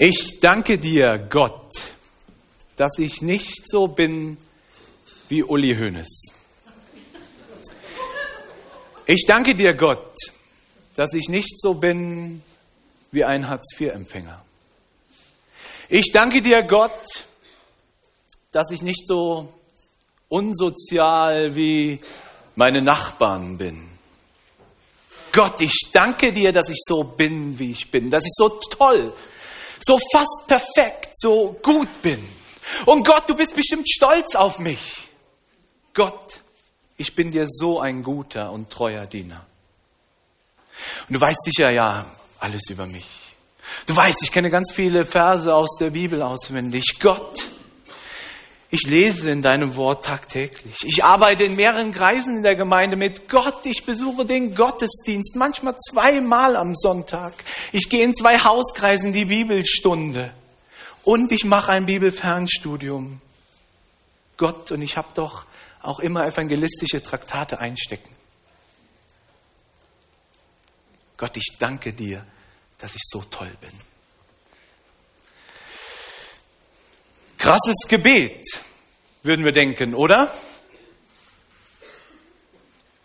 Ich 0.00 0.38
danke 0.40 0.78
dir, 0.78 1.26
Gott, 1.28 1.72
dass 2.76 2.98
ich 2.98 3.20
nicht 3.20 3.68
so 3.68 3.88
bin 3.88 4.38
wie 5.28 5.42
Uli 5.42 5.74
Hoeneß. 5.74 6.32
Ich 9.06 9.24
danke 9.26 9.56
dir, 9.56 9.74
Gott, 9.74 10.14
dass 10.94 11.12
ich 11.14 11.28
nicht 11.28 11.60
so 11.60 11.74
bin 11.74 12.44
wie 13.10 13.24
ein 13.24 13.48
Hartz-IV-Empfänger. 13.48 14.40
Ich 15.88 16.12
danke 16.12 16.42
dir, 16.42 16.62
Gott, 16.62 17.24
dass 18.52 18.70
ich 18.70 18.82
nicht 18.82 19.04
so 19.08 19.52
unsozial 20.28 21.56
wie 21.56 21.98
meine 22.54 22.82
Nachbarn 22.82 23.58
bin. 23.58 23.88
Gott, 25.32 25.60
ich 25.60 25.90
danke 25.92 26.32
dir, 26.32 26.52
dass 26.52 26.68
ich 26.68 26.82
so 26.86 27.02
bin, 27.02 27.58
wie 27.58 27.72
ich 27.72 27.90
bin, 27.90 28.10
dass 28.10 28.24
ich 28.24 28.32
so 28.36 28.48
toll, 28.48 29.12
so 29.80 29.98
fast 30.12 30.46
perfekt, 30.46 31.10
so 31.14 31.56
gut 31.62 32.02
bin. 32.02 32.26
Und 32.84 33.06
Gott, 33.06 33.28
du 33.28 33.34
bist 33.34 33.54
bestimmt 33.54 33.88
stolz 33.88 34.34
auf 34.34 34.58
mich. 34.58 35.08
Gott, 35.94 36.40
ich 36.96 37.14
bin 37.14 37.30
dir 37.30 37.46
so 37.48 37.80
ein 37.80 38.02
guter 38.02 38.52
und 38.52 38.70
treuer 38.70 39.06
Diener. 39.06 39.46
Und 41.08 41.14
du 41.14 41.20
weißt 41.20 41.44
sicher 41.44 41.72
ja 41.72 42.06
alles 42.38 42.68
über 42.70 42.86
mich. 42.86 43.06
Du 43.86 43.94
weißt, 43.94 44.22
ich 44.22 44.32
kenne 44.32 44.50
ganz 44.50 44.72
viele 44.72 45.04
Verse 45.04 45.52
aus 45.54 45.76
der 45.78 45.90
Bibel 45.90 46.22
auswendig. 46.22 46.98
Gott, 47.00 47.48
ich 48.70 48.82
lese 48.86 49.30
in 49.30 49.40
deinem 49.40 49.76
Wort 49.76 50.04
tagtäglich. 50.04 50.76
Ich 50.84 51.02
arbeite 51.02 51.44
in 51.44 51.56
mehreren 51.56 51.92
Kreisen 51.92 52.36
in 52.36 52.42
der 52.42 52.54
Gemeinde 52.54 52.96
mit 52.96 53.28
Gott. 53.28 53.64
Ich 53.64 53.86
besuche 53.86 54.26
den 54.26 54.54
Gottesdienst, 54.54 55.36
manchmal 55.36 55.74
zweimal 55.90 56.54
am 56.54 56.74
Sonntag. 56.74 57.32
Ich 57.72 57.88
gehe 57.88 58.04
in 58.04 58.14
zwei 58.14 58.38
Hauskreisen 58.38 59.14
die 59.14 59.24
Bibelstunde. 59.24 60.34
Und 61.02 61.32
ich 61.32 61.46
mache 61.46 61.72
ein 61.72 61.86
Bibelfernstudium. 61.86 63.22
Gott, 64.36 64.70
und 64.70 64.82
ich 64.82 64.98
habe 64.98 65.08
doch 65.14 65.46
auch 65.80 66.00
immer 66.00 66.26
evangelistische 66.26 67.02
Traktate 67.02 67.58
einstecken. 67.60 68.14
Gott, 71.16 71.36
ich 71.38 71.56
danke 71.58 71.94
dir, 71.94 72.24
dass 72.76 72.94
ich 72.94 73.02
so 73.04 73.22
toll 73.22 73.50
bin. 73.60 73.72
Krasses 77.38 77.86
Gebet, 77.88 78.44
würden 79.22 79.44
wir 79.44 79.52
denken, 79.52 79.94
oder? 79.94 80.34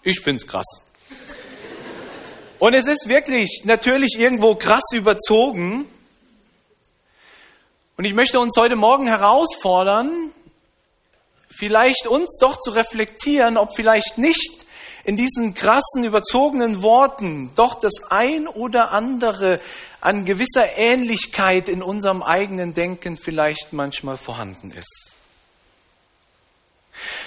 Ich 0.01 0.19
finde 0.21 0.37
es 0.37 0.47
krass. 0.47 0.65
Und 2.57 2.73
es 2.73 2.87
ist 2.87 3.07
wirklich 3.07 3.61
natürlich 3.63 4.17
irgendwo 4.17 4.55
krass 4.55 4.91
überzogen. 4.91 5.87
Und 7.95 8.05
ich 8.05 8.15
möchte 8.15 8.39
uns 8.39 8.57
heute 8.57 8.75
Morgen 8.75 9.07
herausfordern, 9.07 10.31
vielleicht 11.49 12.07
uns 12.07 12.37
doch 12.39 12.59
zu 12.59 12.71
reflektieren, 12.71 13.55
ob 13.55 13.75
vielleicht 13.75 14.17
nicht 14.17 14.65
in 15.03 15.17
diesen 15.17 15.53
krassen, 15.53 16.05
überzogenen 16.05 16.81
Worten 16.81 17.51
doch 17.55 17.75
das 17.75 17.93
ein 18.09 18.47
oder 18.47 18.93
andere 18.93 19.59
an 19.99 20.23
gewisser 20.23 20.77
Ähnlichkeit 20.77 21.67
in 21.67 21.83
unserem 21.83 22.23
eigenen 22.23 22.73
Denken 22.73 23.17
vielleicht 23.17 23.73
manchmal 23.73 24.17
vorhanden 24.17 24.71
ist. 24.71 25.11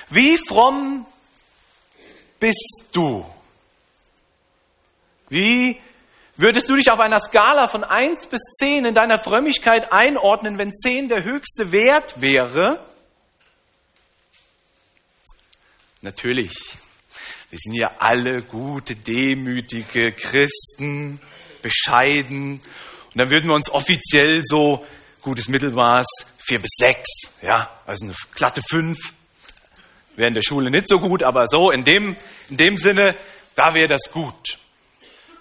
Wie 0.09 0.39
fromm 0.39 1.05
bist 2.41 2.85
du? 2.93 3.27
Wie 5.29 5.79
würdest 6.37 6.69
du 6.71 6.77
dich 6.77 6.91
auf 6.91 7.01
einer 7.01 7.21
Skala 7.21 7.69
von 7.69 7.85
1 7.85 8.29
bis 8.29 8.41
10 8.59 8.87
in 8.87 8.95
deiner 8.95 9.19
Frömmigkeit 9.19 9.93
einordnen, 9.93 10.57
wenn 10.59 10.75
10 10.75 11.09
der 11.09 11.25
höchste 11.25 11.73
Wert 11.73 12.21
wäre? 12.21 12.79
Natürlich 16.01 16.77
wir 17.51 17.59
sind 17.59 17.75
ja 17.75 17.93
alle 17.99 18.43
gute, 18.43 18.97
demütige 18.97 20.13
Christen, 20.13 21.21
bescheiden. 21.63 22.55
Und 22.55 23.15
dann 23.15 23.31
würden 23.31 23.49
wir 23.49 23.55
uns 23.55 23.71
offiziell 23.71 24.43
so 24.45 24.85
gutes 25.23 25.49
Mittelmaß 25.49 26.07
vier 26.47 26.61
bis 26.61 26.71
sechs, 26.77 27.09
ja, 27.43 27.71
also 27.87 28.07
eine 28.07 28.15
glatte 28.35 28.63
fünf. 28.63 28.99
Wäre 30.15 30.29
in 30.29 30.35
der 30.35 30.43
Schule 30.43 30.71
nicht 30.71 30.89
so 30.89 30.99
gut, 30.99 31.23
aber 31.23 31.47
so 31.49 31.71
in 31.71 31.85
dem, 31.85 32.17
in 32.49 32.57
dem 32.57 32.79
Sinne, 32.79 33.17
da 33.55 33.75
wäre 33.75 33.89
das 33.89 34.13
gut. 34.13 34.59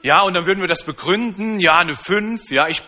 Ja, 0.02 0.24
und 0.24 0.34
dann 0.34 0.46
würden 0.46 0.62
wir 0.62 0.68
das 0.68 0.84
begründen, 0.84 1.60
ja, 1.60 1.78
eine 1.80 1.96
fünf, 1.96 2.52
ja, 2.52 2.68
ich, 2.68 2.82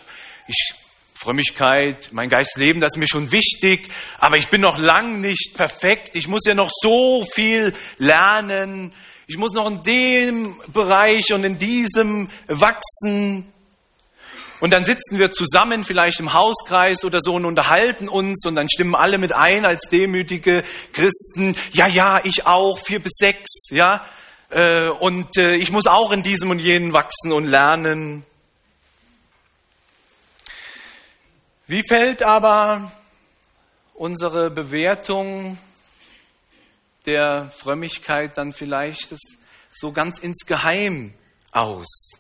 ich, 0.48 0.74
Frömmigkeit, 1.18 2.10
mein 2.12 2.30
Geistleben, 2.30 2.80
das 2.80 2.94
ist 2.94 2.98
mir 2.98 3.08
schon 3.08 3.32
wichtig, 3.32 3.90
aber 4.20 4.38
ich 4.38 4.50
bin 4.50 4.62
noch 4.62 4.78
lang 4.78 5.20
nicht 5.20 5.54
perfekt. 5.56 6.16
Ich 6.16 6.28
muss 6.28 6.46
ja 6.46 6.54
noch 6.54 6.72
so 6.72 7.26
viel 7.34 7.74
lernen. 7.98 8.94
Ich 9.26 9.38
muss 9.38 9.54
noch 9.54 9.68
in 9.68 9.82
dem 9.84 10.56
Bereich 10.72 11.34
und 11.34 11.44
in 11.44 11.58
diesem 11.58 12.30
wachsen. 12.48 13.52
Und 14.60 14.72
dann 14.72 14.86
sitzen 14.86 15.18
wir 15.18 15.32
zusammen, 15.32 15.84
vielleicht 15.84 16.20
im 16.20 16.34
Hauskreis 16.34 17.04
oder 17.04 17.20
so, 17.20 17.34
und 17.34 17.46
unterhalten 17.46 18.08
uns 18.08 18.46
und 18.46 18.56
dann 18.56 18.70
stimmen 18.70 18.96
alle 18.96 19.18
mit 19.18 19.34
ein 19.34 19.66
als 19.66 19.90
demütige 19.90 20.64
Christen. 20.94 21.56
Ja, 21.72 21.88
ja, 21.88 22.22
ich 22.24 22.46
auch, 22.46 22.80
vier 22.80 23.00
bis 23.00 23.14
sechs, 23.18 23.70
ja. 23.70 24.06
Äh, 24.50 24.88
und 24.88 25.38
äh, 25.38 25.56
ich 25.56 25.72
muss 25.72 25.88
auch 25.88 26.12
in 26.12 26.24
diesem 26.24 26.50
und 26.50 26.60
jenen 26.60 26.94
wachsen 26.94 27.34
und 27.34 27.46
lernen. 27.46 28.24
Wie 31.68 31.84
fällt 31.88 32.24
aber 32.24 32.92
unsere 33.94 34.50
Bewertung 34.50 35.58
der 37.06 37.52
Frömmigkeit 37.52 38.38
dann 38.38 38.52
vielleicht 38.52 39.16
so 39.74 39.92
ganz 39.92 40.20
insgeheim 40.20 41.14
aus. 41.52 42.12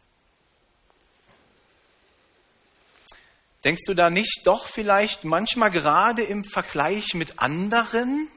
Denkst 3.63 3.83
du 3.85 3.93
da 3.93 4.09
nicht 4.09 4.41
doch 4.45 4.67
vielleicht 4.67 5.23
manchmal 5.23 5.71
gerade 5.71 6.23
im 6.23 6.43
Vergleich 6.43 7.13
mit 7.13 7.39
anderen, 7.39 8.29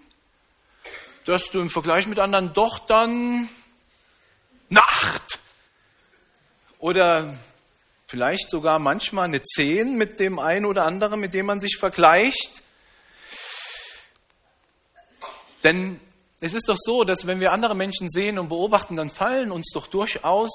dass 1.25 1.45
du 1.47 1.61
im 1.61 1.71
Vergleich 1.71 2.07
mit 2.07 2.19
anderen 2.19 2.53
doch 2.53 2.79
dann 2.81 3.49
Nacht 4.69 5.39
oder 6.79 7.37
vielleicht 8.11 8.51
sogar 8.51 8.81
manchmal 8.81 9.27
eine 9.27 9.41
Zehn 9.41 9.97
mit 9.97 10.19
dem 10.19 10.41
einen 10.41 10.67
oder 10.67 10.85
anderen, 10.85 11.21
mit 11.21 11.33
dem 11.33 11.47
man 11.47 11.61
sich 11.61 11.77
vergleicht? 11.79 12.63
Denn 15.63 16.01
es 16.41 16.53
ist 16.53 16.69
doch 16.69 16.77
so, 16.77 17.05
dass 17.05 17.29
wenn 17.29 17.39
wir 17.39 17.53
andere 17.53 17.77
Menschen 17.77 18.09
sehen 18.09 18.41
und 18.41 18.49
beobachten, 18.49 18.97
dann 18.97 19.11
fallen 19.11 19.53
uns 19.53 19.71
doch 19.73 19.87
durchaus 19.87 20.51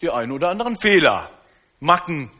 die 0.00 0.08
ein 0.08 0.32
oder 0.32 0.48
anderen 0.48 0.78
Fehler, 0.78 1.28
Macken, 1.78 2.30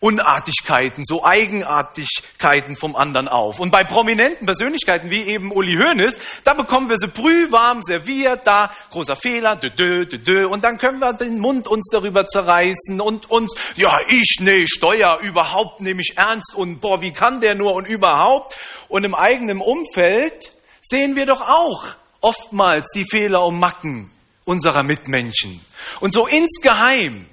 Unartigkeiten, 0.00 1.04
so 1.04 1.22
Eigenartigkeiten 1.24 2.74
vom 2.74 2.96
anderen 2.96 3.28
auf. 3.28 3.60
Und 3.60 3.70
bei 3.70 3.84
prominenten 3.84 4.46
Persönlichkeiten 4.46 5.10
wie 5.10 5.24
eben 5.24 5.52
Uli 5.52 5.76
Hoeneß, 5.76 6.16
da 6.42 6.54
bekommen 6.54 6.88
wir 6.88 6.96
sie 6.96 7.08
brühwarm 7.08 7.82
serviert, 7.82 8.46
da 8.46 8.72
großer 8.90 9.14
Fehler, 9.14 9.56
dö, 9.56 9.68
dö, 9.68 10.06
dö, 10.06 10.16
dö, 10.16 10.46
und 10.48 10.64
dann 10.64 10.78
können 10.78 11.00
wir 11.00 11.12
den 11.12 11.38
Mund 11.38 11.68
uns 11.68 11.90
darüber 11.92 12.26
zerreißen 12.26 12.98
und 12.98 13.30
uns, 13.30 13.54
ja, 13.76 13.98
ich, 14.08 14.38
nee, 14.40 14.66
Steuer 14.66 15.18
überhaupt 15.20 15.82
nehme 15.82 16.00
ich 16.00 16.16
ernst 16.16 16.54
und 16.54 16.80
boah, 16.80 17.02
wie 17.02 17.12
kann 17.12 17.40
der 17.40 17.54
nur 17.54 17.74
und 17.74 17.86
überhaupt. 17.86 18.56
Und 18.88 19.04
im 19.04 19.14
eigenen 19.14 19.60
Umfeld 19.60 20.52
sehen 20.80 21.14
wir 21.14 21.26
doch 21.26 21.42
auch 21.42 21.84
oftmals 22.22 22.88
die 22.94 23.04
Fehler 23.04 23.44
und 23.44 23.58
Macken 23.58 24.10
unserer 24.46 24.82
Mitmenschen. 24.82 25.60
Und 26.00 26.14
so 26.14 26.26
insgeheim, 26.26 27.26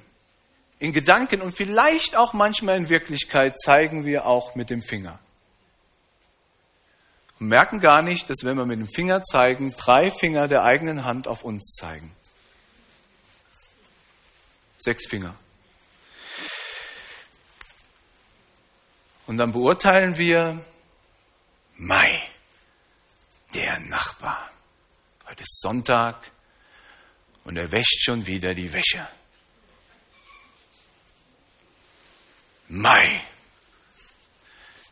in 0.79 0.93
Gedanken 0.93 1.41
und 1.41 1.55
vielleicht 1.55 2.15
auch 2.15 2.33
manchmal 2.33 2.77
in 2.77 2.89
Wirklichkeit 2.89 3.59
zeigen 3.59 4.05
wir 4.05 4.25
auch 4.25 4.55
mit 4.55 4.69
dem 4.69 4.81
Finger. 4.81 5.19
Und 7.39 7.47
merken 7.47 7.79
gar 7.79 8.01
nicht, 8.01 8.29
dass 8.29 8.43
wenn 8.43 8.57
wir 8.57 8.65
mit 8.65 8.79
dem 8.79 8.87
Finger 8.87 9.21
zeigen, 9.23 9.73
drei 9.77 10.11
Finger 10.11 10.47
der 10.47 10.63
eigenen 10.63 11.05
Hand 11.05 11.27
auf 11.27 11.43
uns 11.43 11.75
zeigen. 11.79 12.15
Sechs 14.77 15.07
Finger. 15.07 15.35
Und 19.25 19.37
dann 19.37 19.51
beurteilen 19.51 20.17
wir, 20.17 20.63
Mai, 21.75 22.21
der 23.53 23.79
Nachbar. 23.81 24.49
Heute 25.27 25.43
ist 25.43 25.59
Sonntag 25.59 26.31
und 27.43 27.57
er 27.57 27.71
wäscht 27.71 28.03
schon 28.03 28.25
wieder 28.25 28.53
die 28.53 28.71
Wäsche. 28.71 29.07
Mai 32.69 33.21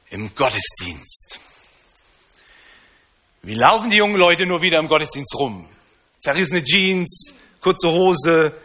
im 0.09 0.33
Gottesdienst. 0.33 1.39
Wie 3.41 3.53
laufen 3.53 3.89
die 3.89 3.97
jungen 3.97 4.15
Leute 4.15 4.45
nur 4.45 4.61
wieder 4.61 4.79
im 4.79 4.87
Gottesdienst 4.87 5.35
rum? 5.35 5.67
Zerrissene 6.19 6.63
Jeans, 6.63 7.33
kurze 7.59 7.91
Hose 7.91 8.55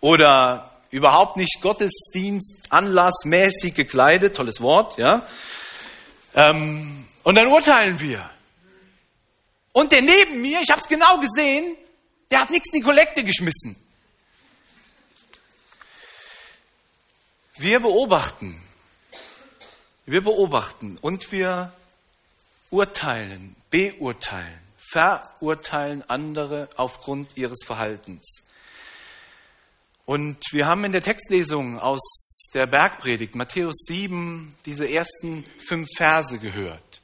oder 0.00 0.80
überhaupt 0.90 1.36
nicht 1.36 1.60
Gottesdienst, 1.60 2.66
anlassmäßig 2.70 3.74
gekleidet, 3.74 4.36
tolles 4.36 4.60
Wort, 4.60 4.96
ja. 4.96 5.26
Ähm, 6.34 7.04
und 7.24 7.34
dann 7.34 7.48
urteilen 7.48 7.98
wir. 7.98 8.30
Und 9.72 9.90
der 9.90 10.02
neben 10.02 10.40
mir, 10.40 10.60
ich 10.62 10.70
habe 10.70 10.80
es 10.80 10.88
genau 10.88 11.18
gesehen, 11.18 11.76
der 12.30 12.40
hat 12.40 12.50
nichts 12.50 12.72
in 12.72 12.80
die 12.80 12.84
Kollekte 12.84 13.24
geschmissen. 13.24 13.76
Wir 17.58 17.80
beobachten. 17.80 18.60
Wir 20.04 20.20
beobachten 20.20 20.98
und 21.00 21.32
wir 21.32 21.72
urteilen, 22.70 23.56
beurteilen, 23.70 24.60
verurteilen 24.76 26.04
andere 26.06 26.68
aufgrund 26.76 27.34
ihres 27.36 27.60
Verhaltens. 27.64 28.42
Und 30.04 30.36
wir 30.52 30.66
haben 30.66 30.84
in 30.84 30.92
der 30.92 31.00
Textlesung 31.00 31.80
aus 31.80 32.50
der 32.52 32.66
Bergpredigt, 32.66 33.34
Matthäus 33.34 33.86
7, 33.86 34.54
diese 34.66 34.86
ersten 34.86 35.44
fünf 35.66 35.88
Verse 35.96 36.38
gehört. 36.38 37.00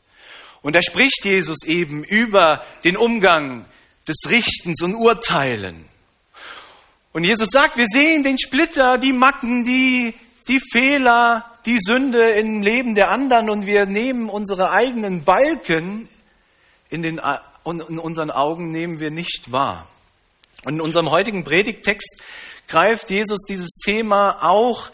Und 0.61 0.77
da 0.77 0.83
spricht 0.83 1.25
Jesus 1.25 1.65
eben 1.65 2.05
über 2.05 2.63
den 2.85 2.99
Umgang 2.99 3.65
des 4.07 4.17
Richtens 4.29 4.83
und 4.83 4.97
Urteilen. 4.97 5.89
Und 7.15 7.25
Jesus 7.25 7.49
sagt, 7.51 7.79
wir 7.79 7.87
sehen 7.87 8.23
den 8.23 8.39
Splitter, 8.39 8.99
die 8.99 9.15
Macken, 9.15 9.65
die 9.65 10.15
die 10.49 10.61
Fehler, 10.73 11.45
die 11.67 11.79
Sünde 11.79 12.31
im 12.31 12.63
Leben 12.63 12.95
der 12.95 13.11
anderen 13.11 13.51
und 13.51 13.67
wir 13.67 13.87
nehmen 13.87 14.29
unsere 14.29 14.71
eigenen 14.71 15.25
Balken 15.25 16.09
in, 16.91 17.03
den, 17.03 17.21
in 17.65 17.99
unseren 17.99 18.31
Augen 18.31 18.71
nehmen 18.71 19.01
wir 19.01 19.11
nicht 19.11 19.51
wahr. 19.53 19.87
Und 20.65 20.75
in 20.75 20.81
unserem 20.81 21.11
heutigen 21.11 21.45
Predigtext 21.45 22.23
greift 22.69 23.11
Jesus 23.11 23.41
dieses 23.49 23.79
Thema 23.85 24.43
auch 24.43 24.91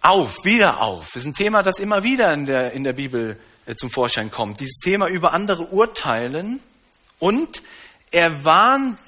auf, 0.00 0.44
wieder 0.44 0.80
auf. 0.80 1.08
Es 1.10 1.22
ist 1.22 1.26
ein 1.26 1.34
Thema, 1.34 1.62
das 1.62 1.78
immer 1.78 2.02
wieder 2.02 2.32
in 2.32 2.46
der, 2.46 2.72
in 2.72 2.84
der 2.84 2.94
Bibel 2.94 3.38
äh, 3.66 3.74
zum 3.74 3.90
Vorschein 3.90 4.30
kommt. 4.30 4.60
Dieses 4.60 4.78
Thema 4.78 5.08
über 5.08 5.34
andere 5.34 5.66
urteilen 5.66 6.60
und 7.18 7.62
er 8.10 8.44
warnt 8.44 9.00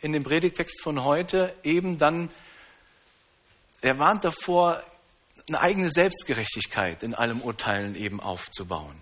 in 0.00 0.12
dem 0.12 0.22
Predigtext 0.22 0.80
von 0.82 1.02
heute 1.02 1.54
eben 1.64 1.98
dann 1.98 2.30
er 3.86 3.98
warnt 3.98 4.24
davor, 4.24 4.82
eine 5.48 5.60
eigene 5.60 5.90
Selbstgerechtigkeit 5.90 7.02
in 7.02 7.14
allem 7.14 7.40
Urteilen 7.40 7.94
eben 7.94 8.20
aufzubauen. 8.20 8.96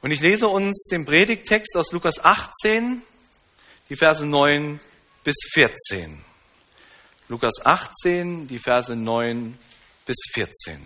Und 0.00 0.10
ich 0.10 0.20
lese 0.20 0.48
uns 0.48 0.86
den 0.90 1.04
Predigtext 1.04 1.76
aus 1.76 1.92
Lukas 1.92 2.24
18, 2.24 3.02
die 3.90 3.96
Verse 3.96 4.24
9 4.24 4.80
bis 5.24 5.34
14. 5.52 6.24
Lukas 7.28 7.64
18, 7.64 8.46
die 8.46 8.58
Verse 8.58 8.94
9 8.94 9.58
bis 10.06 10.16
14. 10.32 10.80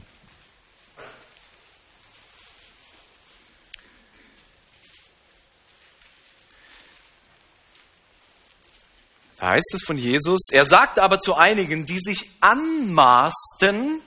Da 9.38 9.50
heißt 9.50 9.74
es 9.74 9.84
von 9.84 9.96
Jesus, 9.96 10.48
er 10.50 10.64
sagte 10.64 11.02
aber 11.02 11.20
zu 11.20 11.34
einigen, 11.34 11.86
die 11.86 12.00
sich 12.00 12.30
anmaßten, 12.40 14.00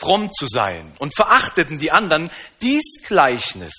fromm 0.00 0.32
zu 0.32 0.46
sein 0.48 0.94
und 0.98 1.14
verachteten 1.14 1.78
die 1.78 1.92
anderen, 1.92 2.30
dies 2.60 2.84
Gleichnis. 3.06 3.74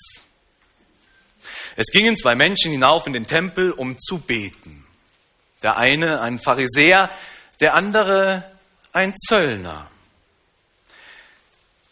Es 1.76 1.88
gingen 1.92 2.18
zwei 2.18 2.36
Menschen 2.36 2.72
hinauf 2.72 3.08
in 3.08 3.14
den 3.14 3.28
Tempel, 3.28 3.72
um 3.72 3.98
zu 4.00 4.20
beten. 4.20 4.86
Der 5.64 5.78
eine 5.78 6.22
ein 6.22 6.40
Pharisäer, 6.40 7.10
der 7.60 7.74
andere 7.76 8.52
ein 8.92 9.16
Zöllner. 9.16 9.90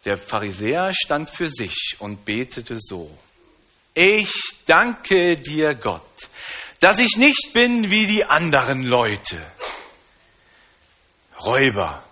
Der 0.06 0.18
Pharisäer 0.18 0.94
stand 0.94 1.30
für 1.30 1.48
sich 1.48 1.98
und 2.00 2.24
betete 2.24 2.78
so. 2.80 3.18
Ich 3.94 4.32
danke 4.66 5.34
dir, 5.40 5.74
Gott, 5.74 6.30
dass 6.80 7.00
ich 7.00 7.18
nicht 7.18 7.52
bin 7.54 7.90
wie 7.90 8.08
die 8.08 8.26
anderen 8.26 8.84
Leute. 8.84 9.42
Räuber, 11.44 12.04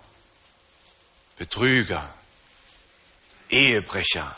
Betrüger, 1.36 2.12
Ehebrecher 3.48 4.36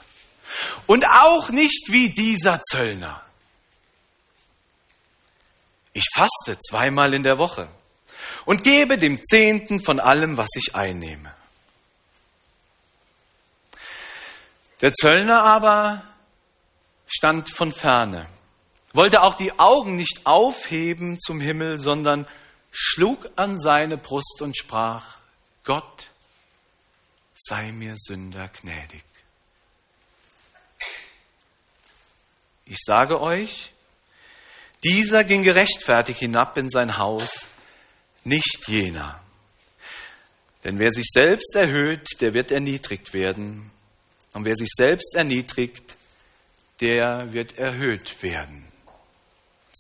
und 0.87 1.07
auch 1.07 1.51
nicht 1.51 1.91
wie 1.91 2.11
dieser 2.11 2.61
Zöllner. 2.63 3.23
Ich 5.93 6.05
faste 6.15 6.59
zweimal 6.59 7.15
in 7.15 7.23
der 7.23 7.39
Woche 7.39 7.69
und 8.45 8.65
gebe 8.65 8.99
dem 8.99 9.21
Zehnten 9.25 9.83
von 9.83 10.01
allem, 10.01 10.37
was 10.37 10.49
ich 10.55 10.75
einnehme. 10.75 11.35
Der 14.81 14.93
Zöllner 14.93 15.43
aber 15.43 16.05
stand 17.07 17.51
von 17.51 17.73
ferne 17.73 18.29
wollte 18.99 19.23
auch 19.23 19.35
die 19.35 19.57
Augen 19.61 19.95
nicht 19.95 20.23
aufheben 20.25 21.21
zum 21.21 21.41
Himmel, 21.41 21.79
sondern 21.79 22.27
schlug 22.73 23.31
an 23.37 23.57
seine 23.61 23.97
Brust 23.97 24.43
und 24.43 24.59
sprach, 24.59 25.19
Gott, 25.63 26.11
sei 27.33 27.71
mir 27.71 27.95
Sünder 27.97 28.49
gnädig. 28.49 29.05
Ich 32.65 32.79
sage 32.85 33.21
euch, 33.21 33.71
dieser 34.83 35.23
ging 35.23 35.45
gerechtfertigt 35.45 36.19
hinab 36.19 36.59
in 36.59 36.69
sein 36.69 36.99
Haus, 36.99 37.47
nicht 38.25 38.67
jener. 38.67 39.23
Denn 40.65 40.81
wer 40.81 40.91
sich 40.91 41.07
selbst 41.07 41.55
erhöht, 41.55 42.21
der 42.21 42.35
wird 42.35 42.51
erniedrigt 42.51 43.13
werden. 43.15 43.71
Und 44.33 44.45
wer 44.45 44.57
sich 44.57 44.71
selbst 44.77 45.15
erniedrigt, 45.15 45.97
der 46.81 47.33
wird 47.33 47.61
erhöht 47.61 48.21
werden. 48.25 48.68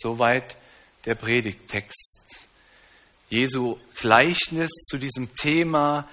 Soweit 0.01 0.57
der 1.05 1.17
Predigttext. 1.17 2.49
Jesu 3.31 3.79
Gleichnis 3.97 4.71
zu 4.89 4.97
diesem 4.97 5.35
Thema 5.35 6.09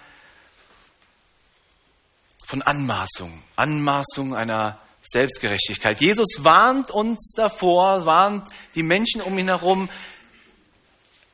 von 2.47 2.61
Anmaßung, 2.63 3.43
Anmaßung 3.55 4.35
einer 4.35 4.79
Selbstgerechtigkeit. 5.03 6.01
Jesus 6.01 6.39
warnt 6.39 6.89
uns 6.89 7.33
davor, 7.35 8.05
warnt 8.05 8.49
die 8.73 8.83
Menschen 8.83 9.21
um 9.21 9.37
ihn 9.37 9.47
herum, 9.47 9.89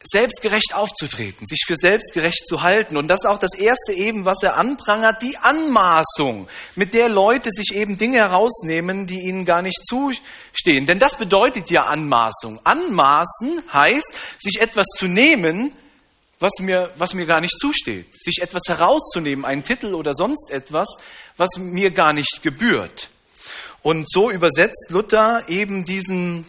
selbstgerecht 0.04 0.74
aufzutreten, 0.74 1.48
sich 1.48 1.64
für 1.66 1.76
selbstgerecht 1.76 2.46
zu 2.48 2.62
halten. 2.62 2.98
Und 2.98 3.08
das 3.08 3.20
ist 3.24 3.30
auch 3.30 3.38
das 3.38 3.54
Erste 3.58 3.94
eben, 3.94 4.26
was 4.26 4.42
er 4.44 4.58
anprangert, 4.58 5.22
die 5.22 5.38
Anmaßung, 5.38 6.48
mit 6.76 6.94
der 6.94 7.10
Leute 7.10 7.50
sich 7.52 7.76
eben 7.76 7.98
Dinge 7.98 8.18
herausnehmen, 8.18 9.08
die 9.08 9.22
ihnen 9.22 9.46
gar 9.46 9.62
nicht 9.62 9.80
zustehen. 9.86 10.86
Denn 10.86 11.00
das 11.00 11.18
bedeutet 11.18 11.70
ja 11.70 11.86
Anmaßung. 11.86 12.60
Anmaßen 12.64 13.62
heißt, 13.72 14.08
sich 14.40 14.62
etwas 14.62 14.88
zu 14.98 15.08
nehmen, 15.08 15.74
was 16.40 16.54
mir, 16.60 16.92
was 16.98 17.14
mir 17.14 17.26
gar 17.26 17.40
nicht 17.40 17.58
zusteht. 17.60 18.08
Sich 18.14 18.42
etwas 18.42 18.64
herauszunehmen, 18.68 19.46
einen 19.46 19.64
Titel 19.64 19.94
oder 19.94 20.14
sonst 20.14 20.50
etwas, 20.50 20.88
was 21.38 21.50
mir 21.58 21.92
gar 21.92 22.14
nicht 22.14 22.42
gebührt. 22.42 23.10
Und 23.84 24.10
so 24.10 24.30
übersetzt 24.30 24.88
Luther 24.90 25.44
eben 25.48 25.86
diesen 25.86 26.46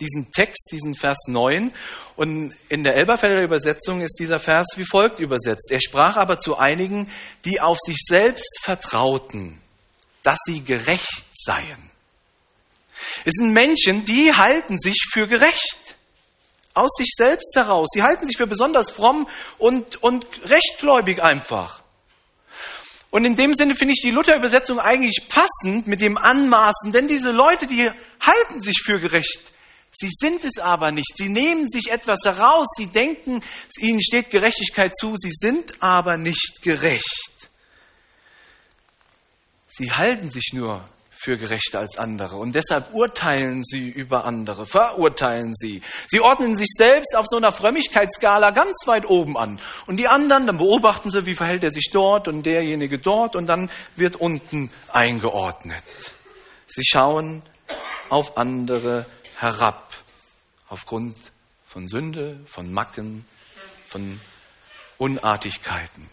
diesen 0.00 0.30
Text, 0.30 0.68
diesen 0.72 0.94
Vers 0.94 1.26
9. 1.26 1.72
Und 2.16 2.54
in 2.68 2.84
der 2.84 2.94
Elberfelder 2.96 3.42
Übersetzung 3.42 4.00
ist 4.00 4.16
dieser 4.18 4.38
Vers 4.38 4.66
wie 4.76 4.84
folgt 4.84 5.20
übersetzt. 5.20 5.70
Er 5.70 5.80
sprach 5.80 6.16
aber 6.16 6.38
zu 6.38 6.56
einigen, 6.56 7.10
die 7.44 7.60
auf 7.60 7.78
sich 7.84 7.98
selbst 8.06 8.60
vertrauten, 8.62 9.60
dass 10.22 10.38
sie 10.46 10.62
gerecht 10.62 11.24
seien. 11.34 11.90
Es 13.24 13.32
sind 13.36 13.52
Menschen, 13.52 14.04
die 14.04 14.34
halten 14.34 14.78
sich 14.78 14.98
für 15.12 15.28
gerecht. 15.28 15.96
Aus 16.74 16.90
sich 16.96 17.12
selbst 17.16 17.54
heraus. 17.56 17.88
Sie 17.92 18.02
halten 18.02 18.26
sich 18.26 18.36
für 18.36 18.46
besonders 18.46 18.90
fromm 18.90 19.28
und, 19.58 20.00
und 20.02 20.26
rechtgläubig 20.48 21.22
einfach. 21.22 21.82
Und 23.10 23.24
in 23.24 23.36
dem 23.36 23.54
Sinne 23.54 23.74
finde 23.74 23.94
ich 23.94 24.02
die 24.02 24.10
Luther-Übersetzung 24.10 24.78
eigentlich 24.78 25.28
passend 25.28 25.86
mit 25.86 26.00
dem 26.00 26.18
Anmaßen, 26.18 26.92
denn 26.92 27.08
diese 27.08 27.32
Leute, 27.32 27.66
die 27.66 27.90
halten 28.20 28.60
sich 28.60 28.82
für 28.84 29.00
gerecht. 29.00 29.52
Sie 29.92 30.10
sind 30.10 30.44
es 30.44 30.58
aber 30.58 30.92
nicht. 30.92 31.16
Sie 31.16 31.28
nehmen 31.28 31.68
sich 31.70 31.90
etwas 31.90 32.20
heraus. 32.24 32.66
Sie 32.76 32.86
denken, 32.86 33.42
ihnen 33.78 34.02
steht 34.02 34.30
Gerechtigkeit 34.30 34.96
zu. 34.96 35.14
Sie 35.16 35.32
sind 35.32 35.82
aber 35.82 36.16
nicht 36.16 36.62
gerecht. 36.62 37.50
Sie 39.68 39.92
halten 39.92 40.30
sich 40.30 40.52
nur 40.52 40.88
für 41.20 41.36
gerechter 41.36 41.80
als 41.80 41.98
andere 41.98 42.36
und 42.36 42.54
deshalb 42.54 42.94
urteilen 42.94 43.64
sie 43.64 43.88
über 43.88 44.24
andere, 44.24 44.66
verurteilen 44.66 45.52
sie. 45.54 45.82
Sie 46.06 46.20
ordnen 46.20 46.56
sich 46.56 46.68
selbst 46.76 47.16
auf 47.16 47.26
so 47.28 47.36
einer 47.36 47.50
Frömmigkeitsskala 47.50 48.50
ganz 48.50 48.86
weit 48.86 49.04
oben 49.04 49.36
an. 49.36 49.58
Und 49.86 49.96
die 49.96 50.06
anderen, 50.06 50.46
dann 50.46 50.58
beobachten 50.58 51.10
sie, 51.10 51.26
wie 51.26 51.34
verhält 51.34 51.64
er 51.64 51.70
sich 51.70 51.90
dort 51.92 52.28
und 52.28 52.46
derjenige 52.46 52.98
dort 52.98 53.34
und 53.34 53.46
dann 53.48 53.68
wird 53.96 54.14
unten 54.14 54.70
eingeordnet. 54.92 55.82
Sie 56.66 56.84
schauen 56.84 57.42
auf 58.10 58.36
andere 58.36 59.06
herab 59.38 59.92
aufgrund 60.68 61.16
von 61.66 61.88
Sünde, 61.88 62.40
von 62.46 62.72
Macken, 62.72 63.24
von 63.86 64.20
Unartigkeiten. 64.98 66.08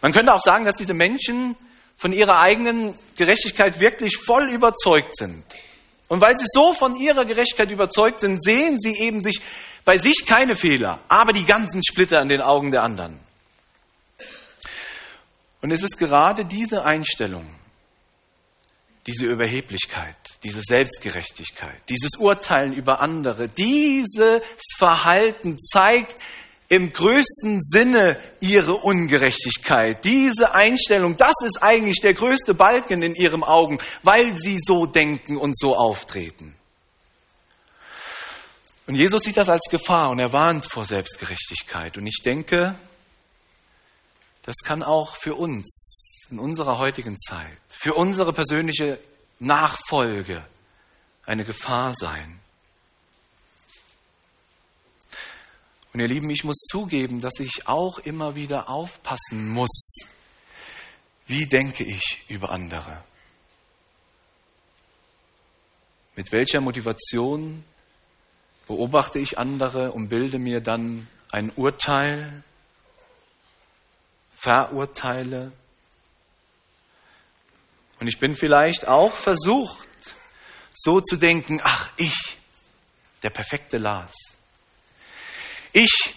Man 0.00 0.12
könnte 0.12 0.32
auch 0.32 0.40
sagen, 0.40 0.64
dass 0.64 0.76
diese 0.76 0.94
Menschen 0.94 1.56
von 1.96 2.12
ihrer 2.12 2.40
eigenen 2.40 2.94
Gerechtigkeit 3.16 3.80
wirklich 3.80 4.16
voll 4.16 4.48
überzeugt 4.48 5.16
sind. 5.16 5.44
Und 6.08 6.20
weil 6.20 6.36
sie 6.38 6.46
so 6.48 6.72
von 6.72 6.96
ihrer 6.96 7.24
Gerechtigkeit 7.24 7.70
überzeugt 7.70 8.20
sind, 8.20 8.42
sehen 8.42 8.78
sie 8.80 8.98
eben 8.98 9.22
sich 9.22 9.40
bei 9.84 9.98
sich 9.98 10.24
keine 10.26 10.56
Fehler, 10.56 11.00
aber 11.08 11.32
die 11.32 11.44
ganzen 11.44 11.82
Splitter 11.84 12.20
in 12.20 12.28
den 12.28 12.40
Augen 12.40 12.70
der 12.70 12.82
anderen. 12.82 13.20
Und 15.60 15.70
es 15.70 15.82
ist 15.82 15.98
gerade 15.98 16.44
diese 16.44 16.84
Einstellung, 16.84 17.46
diese 19.06 19.26
Überheblichkeit, 19.26 20.16
diese 20.42 20.60
Selbstgerechtigkeit, 20.62 21.80
dieses 21.88 22.18
Urteilen 22.18 22.72
über 22.72 23.00
andere, 23.00 23.48
dieses 23.48 24.42
Verhalten 24.76 25.58
zeigt 25.58 26.20
im 26.68 26.92
größten 26.92 27.62
Sinne 27.62 28.20
ihre 28.38 28.74
Ungerechtigkeit. 28.74 30.04
Diese 30.04 30.54
Einstellung, 30.54 31.16
das 31.16 31.34
ist 31.44 31.60
eigentlich 31.62 32.00
der 32.00 32.14
größte 32.14 32.54
Balken 32.54 33.02
in 33.02 33.14
ihren 33.14 33.42
Augen, 33.42 33.80
weil 34.02 34.36
sie 34.38 34.58
so 34.58 34.86
denken 34.86 35.36
und 35.36 35.58
so 35.58 35.74
auftreten. 35.74 36.54
Und 38.86 38.94
Jesus 38.94 39.22
sieht 39.22 39.36
das 39.36 39.48
als 39.48 39.68
Gefahr 39.70 40.10
und 40.10 40.20
er 40.20 40.32
warnt 40.32 40.66
vor 40.70 40.84
Selbstgerechtigkeit. 40.84 41.96
Und 41.96 42.06
ich 42.06 42.22
denke, 42.24 42.76
das 44.42 44.56
kann 44.64 44.82
auch 44.82 45.16
für 45.16 45.34
uns 45.34 45.99
in 46.30 46.38
unserer 46.38 46.78
heutigen 46.78 47.18
Zeit, 47.18 47.58
für 47.68 47.94
unsere 47.94 48.32
persönliche 48.32 48.98
Nachfolge 49.38 50.44
eine 51.24 51.44
Gefahr 51.44 51.94
sein. 51.94 52.40
Und 55.92 56.00
ihr 56.00 56.06
Lieben, 56.06 56.30
ich 56.30 56.44
muss 56.44 56.58
zugeben, 56.70 57.20
dass 57.20 57.40
ich 57.40 57.66
auch 57.66 57.98
immer 57.98 58.36
wieder 58.36 58.68
aufpassen 58.68 59.48
muss, 59.48 59.96
wie 61.26 61.46
denke 61.46 61.84
ich 61.84 62.24
über 62.28 62.50
andere? 62.50 63.04
Mit 66.16 66.32
welcher 66.32 66.60
Motivation 66.60 67.64
beobachte 68.66 69.18
ich 69.18 69.38
andere 69.38 69.92
und 69.92 70.08
bilde 70.08 70.38
mir 70.38 70.60
dann 70.60 71.08
ein 71.32 71.50
Urteil, 71.50 72.42
verurteile 74.30 75.52
und 78.00 78.08
ich 78.08 78.18
bin 78.18 78.34
vielleicht 78.34 78.88
auch 78.88 79.14
versucht, 79.14 79.88
so 80.74 81.00
zu 81.00 81.16
denken, 81.16 81.60
ach, 81.62 81.90
ich, 81.98 82.38
der 83.22 83.30
perfekte 83.30 83.76
Lars. 83.76 84.14
Ich, 85.72 86.14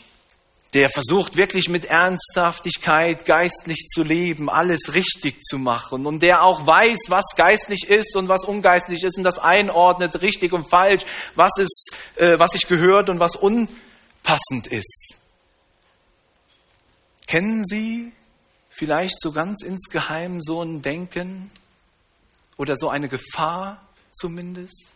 der 0.73 0.89
versucht 0.89 1.35
wirklich 1.35 1.67
mit 1.69 1.85
Ernsthaftigkeit 1.85 3.25
geistlich 3.25 3.87
zu 3.87 4.01
leben, 4.01 4.49
alles 4.49 4.93
richtig 4.93 5.43
zu 5.43 5.59
machen 5.59 6.07
und 6.07 6.23
der 6.23 6.43
auch 6.43 6.65
weiß, 6.65 6.97
was 7.09 7.35
geistlich 7.35 7.89
ist 7.89 8.15
und 8.15 8.29
was 8.29 8.45
ungeistlich 8.45 9.03
ist 9.03 9.17
und 9.17 9.23
das 9.23 9.37
einordnet, 9.37 10.21
richtig 10.21 10.53
und 10.53 10.67
falsch, 10.67 11.03
was 11.35 11.51
ist, 11.59 11.91
äh, 12.15 12.39
was 12.39 12.51
sich 12.51 12.65
gehört 12.67 13.09
und 13.09 13.19
was 13.19 13.35
unpassend 13.35 14.67
ist. 14.67 15.15
Kennen 17.27 17.65
Sie 17.65 18.13
vielleicht 18.69 19.19
so 19.21 19.31
ganz 19.31 19.63
insgeheim 19.63 20.41
so 20.41 20.63
ein 20.63 20.81
Denken? 20.81 21.51
Oder 22.57 22.75
so 22.75 22.89
eine 22.89 23.09
Gefahr 23.09 23.87
zumindest. 24.11 24.87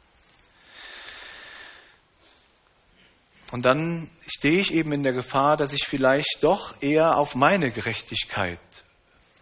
Und 3.52 3.66
dann 3.66 4.10
stehe 4.26 4.60
ich 4.60 4.74
eben 4.74 4.92
in 4.92 5.04
der 5.04 5.14
Gefahr, 5.14 5.56
dass 5.56 5.72
ich 5.72 5.86
vielleicht 5.86 6.40
doch 6.42 6.82
eher 6.82 7.18
auf 7.18 7.34
meine 7.36 7.72
Gerechtigkeit 7.72 8.60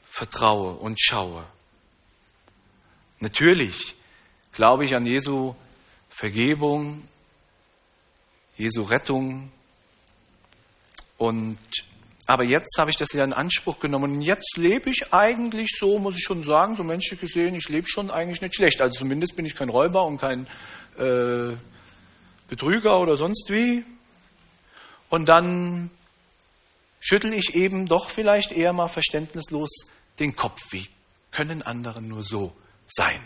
vertraue 0.08 0.76
und 0.76 1.00
schaue. 1.02 1.46
Natürlich 3.20 3.96
glaube 4.54 4.86
ich 4.86 4.96
an 4.96 5.06
Jesu 5.06 5.56
Vergebung, 6.10 7.08
Jesu 8.58 8.84
Rettung 8.84 9.52
und 11.18 11.58
aber 12.28 12.44
jetzt 12.44 12.78
habe 12.80 12.90
ich 12.90 12.98
das 12.98 13.14
ja 13.14 13.24
in 13.24 13.34
Anspruch 13.34 13.80
genommen 13.80 14.16
und 14.16 14.22
jetzt 14.22 14.58
lebe 14.58 14.90
ich 14.90 15.14
eigentlich 15.14 15.76
so, 15.78 16.00
muss 16.00 16.18
ich 16.18 16.24
schon 16.24 16.42
sagen, 16.42 16.76
so 16.76 16.84
menschlich 16.84 17.20
gesehen, 17.20 17.56
ich 17.56 17.70
lebe 17.70 17.88
schon 17.88 18.10
eigentlich 18.10 18.42
nicht 18.42 18.56
schlecht. 18.56 18.82
Also 18.82 19.00
zumindest 19.00 19.36
bin 19.36 19.46
ich 19.46 19.56
kein 19.56 19.70
Räuber 19.70 20.06
und 20.06 20.18
kein 20.18 20.48
äh, 20.98 21.56
Betrüger 22.48 23.00
oder 23.00 23.16
sonst 23.16 23.50
wie. 23.50 23.86
Und 25.10 25.28
dann 25.28 25.92
schüttel 27.00 27.34
ich 27.34 27.54
eben 27.54 27.86
doch 27.86 28.10
vielleicht 28.10 28.52
eher 28.52 28.74
mal 28.74 28.88
verständnislos 28.88 29.70
den 30.20 30.36
Kopf. 30.36 30.62
Wie 30.72 30.88
können 31.30 31.62
andere 31.62 32.02
nur 32.02 32.24
so 32.24 32.56
sein, 32.88 33.22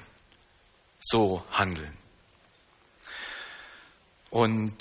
so 1.00 1.44
handeln? 1.52 1.98
Und 4.30 4.78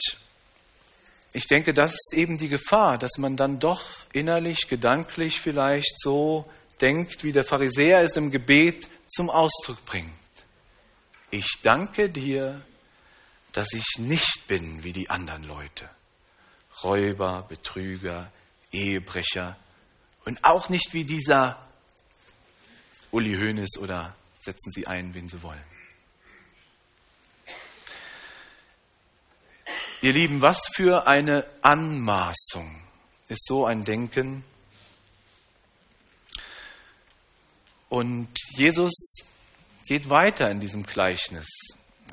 ich 1.32 1.46
denke, 1.46 1.74
das 1.74 1.92
ist 1.92 2.14
eben 2.14 2.38
die 2.38 2.48
Gefahr, 2.48 2.98
dass 2.98 3.18
man 3.18 3.36
dann 3.36 3.58
doch 3.58 3.84
innerlich, 4.12 4.68
gedanklich 4.68 5.40
vielleicht 5.40 6.00
so 6.00 6.50
denkt, 6.80 7.22
wie 7.24 7.32
der 7.32 7.44
Pharisäer 7.44 8.02
es 8.02 8.16
im 8.16 8.30
Gebet 8.30 8.88
zum 9.08 9.30
Ausdruck 9.30 9.84
bringt. 9.84 10.12
Ich 11.30 11.58
danke 11.62 12.08
dir, 12.08 12.62
dass 13.52 13.72
ich 13.72 13.84
nicht 13.98 14.46
bin 14.46 14.84
wie 14.84 14.92
die 14.92 15.10
anderen 15.10 15.44
Leute. 15.44 15.88
Räuber, 16.82 17.44
Betrüger, 17.48 18.30
Ehebrecher 18.72 19.56
und 20.24 20.44
auch 20.44 20.68
nicht 20.68 20.94
wie 20.94 21.04
dieser 21.04 21.68
Uli 23.10 23.36
Hoeneß 23.36 23.78
oder 23.78 24.14
setzen 24.38 24.70
Sie 24.72 24.86
ein, 24.86 25.14
wen 25.14 25.28
Sie 25.28 25.42
wollen. 25.42 25.77
Ihr 30.00 30.12
Lieben, 30.12 30.40
was 30.40 30.60
für 30.76 31.08
eine 31.08 31.44
Anmaßung 31.60 32.82
ist 33.26 33.44
so 33.44 33.66
ein 33.66 33.84
Denken? 33.84 34.44
Und 37.88 38.28
Jesus 38.56 38.92
geht 39.88 40.08
weiter 40.08 40.48
in 40.50 40.60
diesem 40.60 40.84
Gleichnis. 40.84 41.48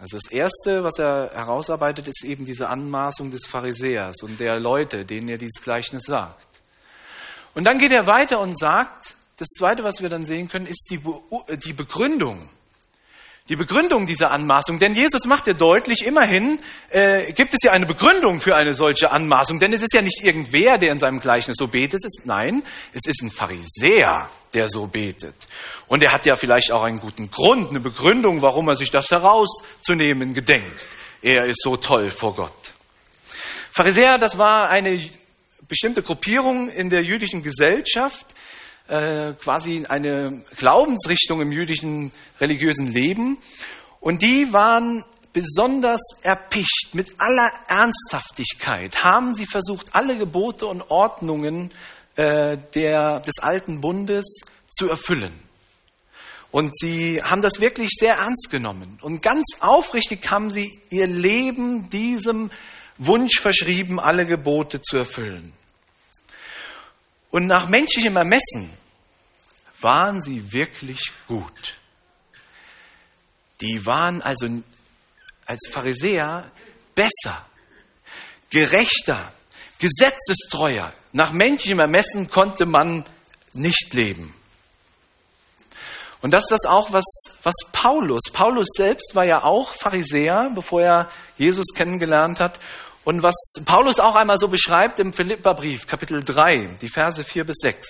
Also 0.01 0.17
das 0.17 0.31
Erste, 0.31 0.83
was 0.83 0.97
er 0.97 1.29
herausarbeitet, 1.35 2.07
ist 2.07 2.23
eben 2.23 2.43
diese 2.43 2.69
Anmaßung 2.69 3.29
des 3.29 3.45
Pharisäers 3.45 4.15
und 4.23 4.39
der 4.39 4.59
Leute, 4.59 5.05
denen 5.05 5.29
er 5.29 5.37
dieses 5.37 5.61
Gleichnis 5.61 6.05
sagt. 6.05 6.43
Und 7.53 7.65
dann 7.65 7.77
geht 7.77 7.91
er 7.91 8.07
weiter 8.07 8.39
und 8.39 8.57
sagt, 8.57 9.15
das 9.37 9.49
Zweite, 9.49 9.83
was 9.83 10.01
wir 10.01 10.09
dann 10.09 10.25
sehen 10.25 10.47
können, 10.47 10.65
ist 10.65 10.87
die, 10.89 10.97
Be 10.97 11.19
die 11.63 11.73
Begründung 11.73 12.49
die 13.47 13.55
Begründung 13.55 14.07
dieser 14.07 14.31
Anmaßung. 14.31 14.79
Denn 14.79 14.95
Jesus 14.95 15.25
macht 15.25 15.45
ja 15.45 15.53
deutlich, 15.53 16.05
immerhin 16.05 16.57
äh, 16.89 17.31
gibt 17.33 17.53
es 17.53 17.59
ja 17.63 17.71
eine 17.71 17.85
Begründung 17.85 18.41
für 18.41 18.55
eine 18.55 18.73
solche 18.73 19.11
Anmaßung. 19.11 19.59
Denn 19.59 19.71
es 19.71 19.83
ist 19.83 19.93
ja 19.93 20.01
nicht 20.01 20.23
irgendwer, 20.23 20.77
der 20.77 20.91
in 20.91 20.99
seinem 20.99 21.19
Gleichnis 21.19 21.57
so 21.59 21.67
betet. 21.67 22.03
Es 22.03 22.05
ist, 22.05 22.25
nein, 22.25 22.63
es 22.91 23.01
ist 23.05 23.21
ein 23.21 23.29
Pharisäer, 23.29 24.29
der 24.53 24.67
so 24.67 24.87
betet. 24.87 25.35
Und 25.87 26.03
er 26.03 26.11
hat 26.11 26.25
ja 26.25 26.35
vielleicht 26.35 26.71
auch 26.71 26.81
einen 26.81 26.99
guten 26.99 27.29
Grund, 27.29 27.69
eine 27.69 27.79
Begründung, 27.79 28.41
warum 28.41 28.67
er 28.67 28.75
sich 28.75 28.89
das 28.89 29.11
herauszunehmen 29.11 30.33
gedenkt. 30.33 30.83
Er 31.21 31.45
ist 31.45 31.61
so 31.61 31.75
toll 31.75 32.09
vor 32.09 32.33
Gott. 32.33 32.73
Pharisäer, 33.71 34.17
das 34.17 34.39
war 34.39 34.69
eine 34.69 35.07
bestimmte 35.67 36.01
Gruppierung 36.01 36.69
in 36.69 36.89
der 36.89 37.03
jüdischen 37.03 37.43
Gesellschaft, 37.43 38.25
äh, 38.87 39.33
quasi 39.33 39.83
eine 39.87 40.43
Glaubensrichtung 40.57 41.41
im 41.41 41.51
jüdischen 41.51 42.11
religiösen 42.39 42.87
Leben. 42.87 43.37
Und 43.99 44.21
die 44.21 44.53
waren 44.53 45.03
besonders 45.33 45.99
erpicht, 46.21 46.91
mit 46.93 47.15
aller 47.17 47.51
Ernsthaftigkeit 47.67 49.03
haben 49.03 49.33
sie 49.33 49.45
versucht, 49.45 49.93
alle 49.93 50.17
Gebote 50.17 50.65
und 50.65 50.81
Ordnungen 50.89 51.71
äh, 52.15 52.57
der, 52.73 53.19
des 53.19 53.39
alten 53.41 53.81
Bundes 53.81 54.25
zu 54.69 54.87
erfüllen. 54.87 55.33
Und 56.51 56.71
sie 56.79 57.21
haben 57.21 57.41
das 57.41 57.59
wirklich 57.59 57.89
sehr 57.99 58.15
ernst 58.15 58.49
genommen. 58.49 58.97
Und 59.01 59.21
ganz 59.21 59.43
aufrichtig 59.59 60.31
haben 60.31 60.51
sie 60.51 60.79
ihr 60.89 61.05
Leben 61.05 61.89
diesem 61.89 62.49
Wunsch 62.97 63.41
verschrieben, 63.41 63.99
alle 63.99 64.25
Gebote 64.25 64.81
zu 64.81 64.95
erfüllen. 64.95 65.51
Und 67.35 67.47
nach 67.47 67.67
menschlichem 67.67 68.15
Ermessen 68.15 68.71
waren 69.81 70.21
sie 70.21 70.53
wirklich 70.53 71.11
gut. 71.27 71.75
Die 73.59 73.85
waren 73.85 74.21
also 74.21 74.47
als 75.45 75.67
Pharisäer 75.69 76.49
besser, 76.95 77.45
gerechter, 78.49 79.33
gesetzestreuer. 79.79 80.93
Nach 81.11 81.33
menschlichem 81.33 81.79
Ermessen 81.79 82.29
konnte 82.29 82.65
man 82.65 83.03
nicht 83.51 83.93
leben. 83.93 84.33
Und 86.21 86.33
das 86.33 86.43
ist 86.43 86.51
das 86.51 86.71
auch, 86.71 86.93
was, 86.93 87.03
was 87.43 87.53
Paulus, 87.73 88.31
Paulus 88.31 88.67
selbst 88.77 89.13
war 89.13 89.25
ja 89.25 89.43
auch 89.43 89.71
Pharisäer, 89.73 90.51
bevor 90.55 90.81
er 90.81 91.11
Jesus 91.37 91.73
kennengelernt 91.75 92.39
hat. 92.39 92.61
Und 93.05 93.23
was 93.23 93.35
Paulus 93.63 93.99
auch 93.99 94.15
einmal 94.15 94.37
so 94.37 94.47
beschreibt 94.47 94.99
im 94.99 95.13
Philipperbrief, 95.13 95.87
Kapitel 95.87 96.23
3, 96.23 96.77
die 96.81 96.89
Verse 96.89 97.23
4 97.23 97.45
bis 97.45 97.57
6. 97.61 97.87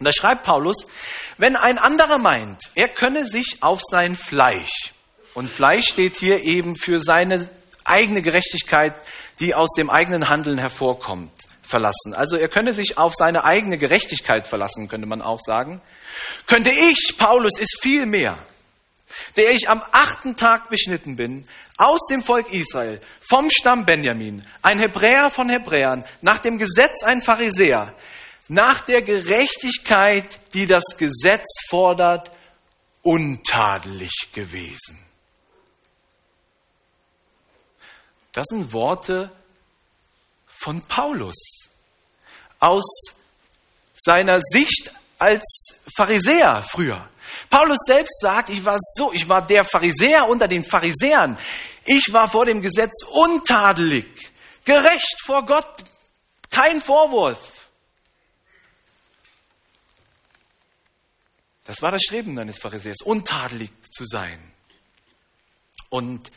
Und 0.00 0.04
da 0.06 0.10
schreibt 0.10 0.42
Paulus, 0.42 0.86
wenn 1.38 1.54
ein 1.54 1.78
anderer 1.78 2.18
meint, 2.18 2.60
er 2.74 2.88
könne 2.88 3.24
sich 3.24 3.58
auf 3.60 3.80
sein 3.88 4.16
Fleisch, 4.16 4.92
und 5.34 5.48
Fleisch 5.48 5.86
steht 5.88 6.16
hier 6.16 6.44
eben 6.44 6.76
für 6.76 7.00
seine 7.00 7.48
eigene 7.84 8.22
Gerechtigkeit, 8.22 8.94
die 9.40 9.54
aus 9.54 9.70
dem 9.76 9.90
eigenen 9.90 10.28
Handeln 10.28 10.58
hervorkommt, 10.58 11.32
verlassen. 11.60 12.14
Also 12.14 12.36
er 12.36 12.48
könne 12.48 12.72
sich 12.72 12.98
auf 12.98 13.14
seine 13.14 13.44
eigene 13.44 13.76
Gerechtigkeit 13.76 14.46
verlassen, 14.46 14.88
könnte 14.88 15.08
man 15.08 15.22
auch 15.22 15.40
sagen. 15.40 15.82
Könnte 16.46 16.70
ich, 16.70 17.16
Paulus 17.18 17.58
ist 17.58 17.80
viel 17.82 18.06
mehr, 18.06 18.38
der 19.36 19.52
ich 19.52 19.68
am 19.68 19.82
achten 19.92 20.36
Tag 20.36 20.68
beschnitten 20.68 21.16
bin, 21.16 21.48
aus 21.76 22.00
dem 22.10 22.22
Volk 22.22 22.52
Israel, 22.52 23.00
vom 23.20 23.50
Stamm 23.50 23.84
Benjamin, 23.84 24.46
ein 24.62 24.78
Hebräer 24.78 25.30
von 25.30 25.48
Hebräern, 25.48 26.04
nach 26.20 26.38
dem 26.38 26.58
Gesetz 26.58 27.02
ein 27.02 27.20
Pharisäer, 27.20 27.94
nach 28.48 28.80
der 28.80 29.02
Gerechtigkeit, 29.02 30.38
die 30.52 30.66
das 30.66 30.84
Gesetz 30.96 31.44
fordert, 31.68 32.30
untadelig 33.02 34.12
gewesen. 34.32 34.98
Das 38.32 38.46
sind 38.48 38.72
Worte 38.72 39.30
von 40.46 40.82
Paulus 40.88 41.68
aus 42.58 42.84
seiner 43.94 44.40
Sicht 44.40 44.92
als 45.18 45.76
Pharisäer 45.96 46.66
früher. 46.68 47.08
Paulus 47.50 47.78
selbst 47.86 48.20
sagt, 48.20 48.50
ich 48.50 48.64
war 48.64 48.78
so, 48.80 49.12
ich 49.12 49.28
war 49.28 49.46
der 49.46 49.64
Pharisäer 49.64 50.28
unter 50.28 50.46
den 50.46 50.64
Pharisäern. 50.64 51.38
Ich 51.84 52.12
war 52.12 52.28
vor 52.28 52.46
dem 52.46 52.62
Gesetz 52.62 53.04
untadelig, 53.04 54.06
gerecht 54.64 55.16
vor 55.24 55.44
Gott, 55.44 55.84
kein 56.50 56.80
Vorwurf. 56.80 57.52
Das 61.64 61.80
war 61.80 61.90
das 61.90 62.02
Streben 62.02 62.38
eines 62.38 62.58
Pharisäers, 62.58 63.00
untadelig 63.02 63.70
zu 63.90 64.04
sein. 64.04 64.52
Und 65.88 66.30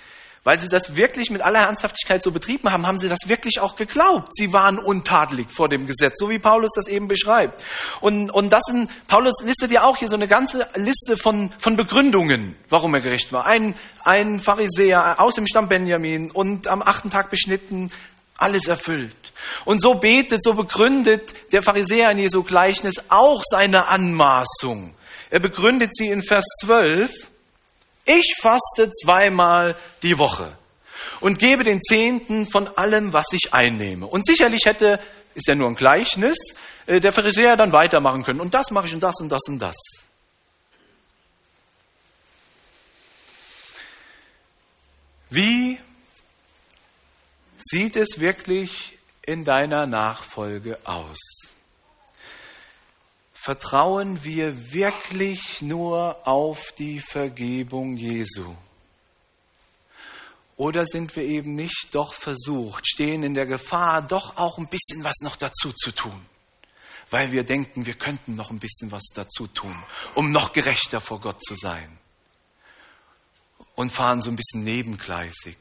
weil 0.47 0.61
sie 0.61 0.69
das 0.69 0.95
wirklich 0.95 1.29
mit 1.29 1.41
aller 1.41 1.59
Ernsthaftigkeit 1.59 2.23
so 2.23 2.31
betrieben 2.31 2.71
haben, 2.71 2.87
haben 2.87 2.97
sie 2.97 3.09
das 3.09 3.27
wirklich 3.27 3.59
auch 3.59 3.75
geglaubt. 3.75 4.29
Sie 4.31 4.53
waren 4.53 4.79
untadelig 4.79 5.51
vor 5.51 5.67
dem 5.67 5.87
Gesetz, 5.87 6.13
so 6.17 6.29
wie 6.29 6.39
Paulus 6.39 6.69
das 6.73 6.87
eben 6.87 7.09
beschreibt. 7.09 7.65
Und, 7.99 8.31
und 8.31 8.49
das 8.49 8.61
sind, 8.65 8.89
Paulus 9.09 9.33
listet 9.43 9.71
ja 9.71 9.83
auch 9.83 9.97
hier 9.97 10.07
so 10.07 10.15
eine 10.15 10.29
ganze 10.29 10.65
Liste 10.75 11.17
von, 11.17 11.51
von 11.57 11.75
Begründungen, 11.75 12.55
warum 12.69 12.95
er 12.95 13.01
gerecht 13.01 13.33
war. 13.33 13.45
Ein, 13.45 13.75
ein 14.05 14.39
Pharisäer 14.39 15.19
aus 15.19 15.35
dem 15.35 15.47
Stamm 15.47 15.67
Benjamin 15.67 16.31
und 16.31 16.69
am 16.69 16.81
achten 16.81 17.09
Tag 17.09 17.29
beschnitten, 17.29 17.91
alles 18.37 18.69
erfüllt. 18.69 19.33
Und 19.65 19.81
so 19.81 19.95
betet, 19.95 20.41
so 20.41 20.53
begründet 20.53 21.33
der 21.51 21.61
Pharisäer 21.61 22.09
in 22.11 22.19
Jesu 22.19 22.43
Gleichnis 22.43 23.03
auch 23.09 23.43
seine 23.45 23.89
Anmaßung. 23.89 24.95
Er 25.29 25.41
begründet 25.41 25.89
sie 25.93 26.07
in 26.07 26.23
Vers 26.23 26.45
12. 26.63 27.11
Ich 28.07 28.35
faste 28.41 28.89
zweimal 28.91 29.75
die 30.01 30.17
Woche 30.17 30.57
und 31.19 31.39
gebe 31.39 31.63
den 31.63 31.81
Zehnten 31.83 32.45
von 32.45 32.67
allem, 32.67 33.11
was 33.11 33.25
ich 33.33 33.53
einnehme. 33.53 34.07
Und 34.07 34.25
sicherlich 34.25 34.61
hätte, 34.65 34.99
ist 35.35 35.47
ja 35.47 35.55
nur 35.55 35.67
ein 35.67 35.75
Gleichnis, 35.75 36.37
äh, 36.85 37.01
der 37.01 37.11
Pharisäer 37.11 37.57
dann 37.57 37.73
weitermachen 37.73 38.23
können. 38.23 38.39
Und 38.39 38.53
das 38.53 38.71
mache 38.71 38.87
ich 38.87 38.93
und 38.93 39.03
das 39.03 39.19
und 39.19 39.29
das 39.29 39.41
und 39.47 39.59
das. 39.59 39.75
Wie 45.29 45.77
sieht 47.59 47.97
es 47.97 48.21
wirklich 48.21 48.97
in 49.25 49.43
deiner 49.43 49.85
Nachfolge 49.85 50.77
aus? 50.85 51.56
Vertrauen 53.47 54.25
wir 54.25 54.73
wirklich 54.73 55.61
nur 55.61 56.27
auf 56.27 56.73
die 56.77 56.99
Vergebung 56.99 57.95
Jesu? 57.95 58.53
Oder 60.57 60.83
sind 60.83 61.15
wir 61.15 61.23
eben 61.23 61.53
nicht 61.53 61.87
doch 61.93 62.13
versucht, 62.13 62.85
stehen 62.85 63.23
in 63.23 63.35
der 63.35 63.45
Gefahr, 63.45 64.01
doch 64.01 64.35
auch 64.35 64.57
ein 64.57 64.67
bisschen 64.67 65.01
was 65.05 65.21
noch 65.21 65.37
dazu 65.37 65.71
zu 65.71 65.93
tun? 65.93 66.25
Weil 67.09 67.31
wir 67.31 67.45
denken, 67.45 67.85
wir 67.85 67.93
könnten 67.93 68.35
noch 68.35 68.51
ein 68.51 68.59
bisschen 68.59 68.91
was 68.91 69.05
dazu 69.15 69.47
tun, 69.47 69.81
um 70.13 70.29
noch 70.29 70.51
gerechter 70.51 70.99
vor 70.99 71.21
Gott 71.21 71.41
zu 71.41 71.55
sein. 71.55 71.97
Und 73.75 73.93
fahren 73.93 74.19
so 74.19 74.29
ein 74.29 74.35
bisschen 74.35 74.65
nebengleisig 74.65 75.57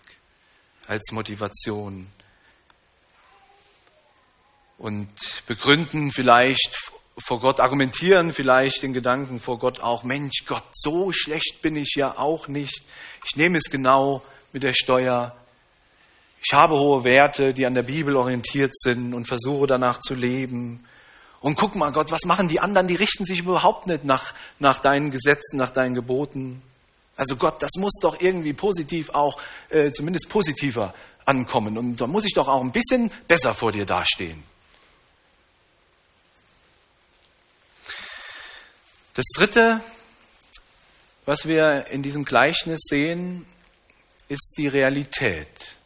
als 0.88 1.12
Motivation. 1.12 2.10
Und 4.76 5.12
begründen 5.46 6.10
vielleicht 6.10 6.96
vor 7.18 7.40
Gott 7.40 7.60
argumentieren 7.60 8.32
vielleicht 8.32 8.82
den 8.82 8.92
Gedanken 8.92 9.40
vor 9.40 9.58
Gott 9.58 9.80
auch, 9.80 10.04
Mensch, 10.04 10.44
Gott, 10.46 10.64
so 10.72 11.12
schlecht 11.12 11.62
bin 11.62 11.76
ich 11.76 11.94
ja 11.96 12.18
auch 12.18 12.48
nicht. 12.48 12.82
Ich 13.24 13.36
nehme 13.36 13.58
es 13.58 13.70
genau 13.70 14.22
mit 14.52 14.62
der 14.62 14.74
Steuer. 14.74 15.34
Ich 16.44 16.52
habe 16.52 16.78
hohe 16.78 17.04
Werte, 17.04 17.54
die 17.54 17.66
an 17.66 17.74
der 17.74 17.82
Bibel 17.82 18.16
orientiert 18.16 18.72
sind 18.78 19.14
und 19.14 19.26
versuche 19.26 19.66
danach 19.66 19.98
zu 19.98 20.14
leben. 20.14 20.84
Und 21.40 21.56
guck 21.56 21.74
mal, 21.74 21.90
Gott, 21.90 22.10
was 22.10 22.24
machen 22.24 22.48
die 22.48 22.60
anderen? 22.60 22.86
Die 22.86 22.94
richten 22.94 23.24
sich 23.24 23.40
überhaupt 23.40 23.86
nicht 23.86 24.04
nach, 24.04 24.34
nach 24.58 24.78
deinen 24.78 25.10
Gesetzen, 25.10 25.56
nach 25.56 25.70
deinen 25.70 25.94
Geboten. 25.94 26.62
Also 27.16 27.36
Gott, 27.36 27.62
das 27.62 27.70
muss 27.78 27.94
doch 28.00 28.20
irgendwie 28.20 28.52
positiv 28.52 29.10
auch, 29.10 29.40
äh, 29.70 29.90
zumindest 29.90 30.28
positiver 30.28 30.92
ankommen. 31.24 31.78
Und 31.78 32.00
da 32.00 32.06
muss 32.06 32.26
ich 32.26 32.34
doch 32.34 32.46
auch 32.46 32.60
ein 32.60 32.72
bisschen 32.72 33.10
besser 33.26 33.54
vor 33.54 33.72
dir 33.72 33.86
dastehen. 33.86 34.42
Das 39.16 39.24
Dritte, 39.34 39.80
was 41.24 41.48
wir 41.48 41.86
in 41.86 42.02
diesem 42.02 42.26
Gleichnis 42.26 42.80
sehen, 42.82 43.46
ist 44.28 44.56
die 44.58 44.68
Realität. 44.68 45.78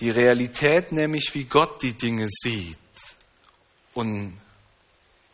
Die 0.00 0.10
Realität 0.10 0.92
nämlich, 0.92 1.30
wie 1.32 1.44
Gott 1.44 1.82
die 1.82 1.94
Dinge 1.94 2.28
sieht 2.28 2.76
und 3.94 4.38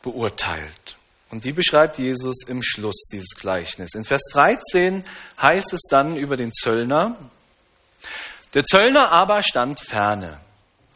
beurteilt. 0.01 0.97
Und 1.31 1.45
die 1.45 1.53
beschreibt 1.53 1.99
Jesus 1.99 2.47
im 2.47 2.63
Schluss 2.63 3.09
dieses 3.11 3.35
Gleichnisses. 3.37 3.97
In 3.97 4.05
Vers 4.05 4.23
13 4.33 5.03
heißt 5.43 5.73
es 5.73 5.83
dann 5.91 6.17
über 6.17 6.37
den 6.37 6.53
Zöllner, 6.53 7.19
der 8.55 8.63
Zöllner 8.63 9.11
aber 9.11 9.43
stand 9.43 9.81
ferne, 9.81 10.41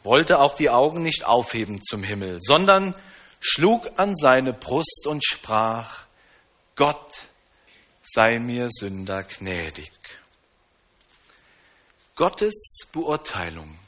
wollte 0.04 0.38
auch 0.38 0.54
die 0.54 0.70
Augen 0.70 1.02
nicht 1.02 1.24
aufheben 1.26 1.82
zum 1.82 2.04
Himmel, 2.04 2.38
sondern 2.40 2.94
schlug 3.40 3.98
an 3.98 4.14
seine 4.14 4.52
Brust 4.52 5.06
und 5.06 5.24
sprach, 5.24 6.04
Gott 6.76 7.12
sei 8.02 8.38
mir 8.38 8.68
Sünder 8.70 9.22
gnädig. 9.24 9.90
Gottes 12.14 12.80
Beurteilung 12.92 13.78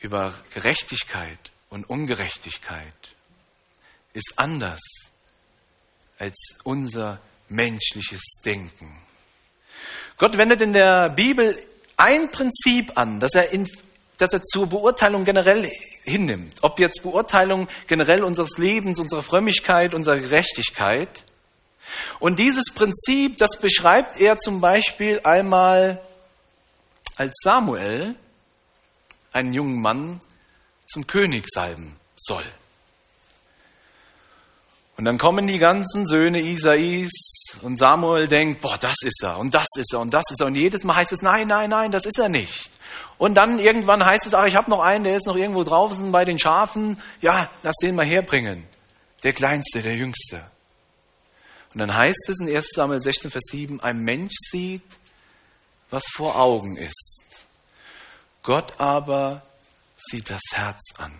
über 0.00 0.34
Gerechtigkeit 0.52 1.50
und 1.70 1.88
Ungerechtigkeit 1.88 2.96
ist 4.12 4.34
anders 4.36 4.80
als 6.18 6.36
unser 6.64 7.20
menschliches 7.48 8.22
Denken. 8.44 9.00
Gott 10.18 10.36
wendet 10.36 10.60
in 10.60 10.72
der 10.72 11.10
Bibel 11.10 11.56
ein 11.96 12.30
Prinzip 12.30 12.96
an, 12.96 13.20
das 13.20 13.34
er, 13.34 13.52
in, 13.52 13.66
das 14.18 14.32
er 14.32 14.42
zur 14.42 14.66
Beurteilung 14.66 15.24
generell 15.24 15.64
hinnimmt. 16.04 16.54
Ob 16.62 16.78
jetzt 16.78 17.02
Beurteilung 17.02 17.68
generell 17.86 18.22
unseres 18.24 18.58
Lebens, 18.58 18.98
unserer 18.98 19.22
Frömmigkeit, 19.22 19.94
unserer 19.94 20.16
Gerechtigkeit. 20.16 21.24
Und 22.18 22.38
dieses 22.38 22.72
Prinzip, 22.74 23.36
das 23.38 23.58
beschreibt 23.60 24.20
er 24.20 24.38
zum 24.38 24.60
Beispiel 24.60 25.20
einmal 25.24 26.00
als 27.16 27.32
Samuel 27.42 28.14
einen 29.32 29.52
jungen 29.52 29.80
Mann 29.80 30.20
zum 30.86 31.06
König 31.06 31.44
salben 31.48 31.96
soll. 32.16 32.44
Und 34.96 35.06
dann 35.06 35.16
kommen 35.16 35.46
die 35.46 35.58
ganzen 35.58 36.04
Söhne 36.04 36.40
Isais 36.40 37.10
und 37.62 37.78
Samuel 37.78 38.28
denkt, 38.28 38.60
boah, 38.60 38.76
das 38.78 38.96
ist 39.02 39.22
er 39.22 39.38
und 39.38 39.54
das 39.54 39.66
ist 39.78 39.94
er 39.94 40.00
und 40.00 40.12
das 40.12 40.24
ist 40.30 40.40
er. 40.42 40.48
Und 40.48 40.56
jedes 40.56 40.84
Mal 40.84 40.96
heißt 40.96 41.12
es, 41.12 41.22
nein, 41.22 41.48
nein, 41.48 41.70
nein, 41.70 41.90
das 41.90 42.04
ist 42.04 42.18
er 42.18 42.28
nicht. 42.28 42.70
Und 43.20 43.34
dann 43.34 43.58
irgendwann 43.58 44.02
heißt 44.02 44.28
es, 44.28 44.34
ach, 44.34 44.46
ich 44.46 44.56
habe 44.56 44.70
noch 44.70 44.80
einen, 44.80 45.04
der 45.04 45.14
ist 45.14 45.26
noch 45.26 45.36
irgendwo 45.36 45.62
draußen 45.62 46.10
bei 46.10 46.24
den 46.24 46.38
Schafen. 46.38 46.98
Ja, 47.20 47.50
lass 47.62 47.74
den 47.82 47.94
mal 47.94 48.06
herbringen. 48.06 48.66
Der 49.22 49.34
Kleinste, 49.34 49.82
der 49.82 49.94
Jüngste. 49.94 50.42
Und 51.74 51.80
dann 51.80 51.94
heißt 51.94 52.30
es 52.30 52.40
in 52.40 52.48
1 52.48 52.68
Samuel 52.74 53.02
16, 53.02 53.30
Vers 53.30 53.42
7, 53.50 53.78
ein 53.82 53.98
Mensch 53.98 54.32
sieht, 54.50 54.96
was 55.90 56.02
vor 56.16 56.40
Augen 56.40 56.78
ist. 56.78 57.20
Gott 58.42 58.80
aber 58.80 59.42
sieht 59.98 60.30
das 60.30 60.40
Herz 60.52 60.80
an. 60.96 61.12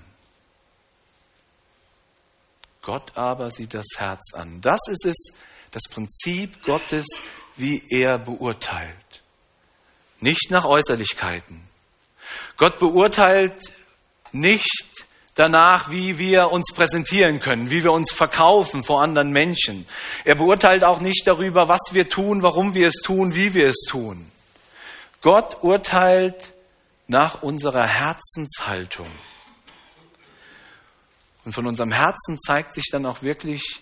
Gott 2.80 3.12
aber 3.14 3.50
sieht 3.50 3.74
das 3.74 3.86
Herz 3.98 4.32
an. 4.32 4.62
Das 4.62 4.80
ist 4.90 5.04
es, 5.04 5.16
das 5.70 5.82
Prinzip 5.90 6.62
Gottes 6.64 7.04
wie 7.56 7.84
er 7.90 8.16
beurteilt. 8.16 9.22
Nicht 10.20 10.50
nach 10.50 10.64
Äußerlichkeiten. 10.64 11.68
Gott 12.56 12.78
beurteilt 12.78 13.54
nicht 14.32 15.06
danach, 15.34 15.90
wie 15.90 16.18
wir 16.18 16.50
uns 16.50 16.72
präsentieren 16.74 17.40
können, 17.40 17.70
wie 17.70 17.82
wir 17.82 17.92
uns 17.92 18.12
verkaufen 18.12 18.84
vor 18.84 19.02
anderen 19.02 19.30
Menschen. 19.30 19.86
Er 20.24 20.34
beurteilt 20.34 20.84
auch 20.84 21.00
nicht 21.00 21.26
darüber, 21.26 21.68
was 21.68 21.92
wir 21.92 22.08
tun, 22.08 22.42
warum 22.42 22.74
wir 22.74 22.88
es 22.88 22.96
tun, 23.02 23.34
wie 23.34 23.54
wir 23.54 23.68
es 23.68 23.84
tun. 23.88 24.30
Gott 25.22 25.62
urteilt 25.62 26.52
nach 27.06 27.42
unserer 27.42 27.86
Herzenshaltung. 27.86 29.10
Und 31.44 31.52
von 31.52 31.66
unserem 31.66 31.92
Herzen 31.92 32.38
zeigt 32.38 32.74
sich 32.74 32.88
dann 32.90 33.06
auch 33.06 33.22
wirklich, 33.22 33.80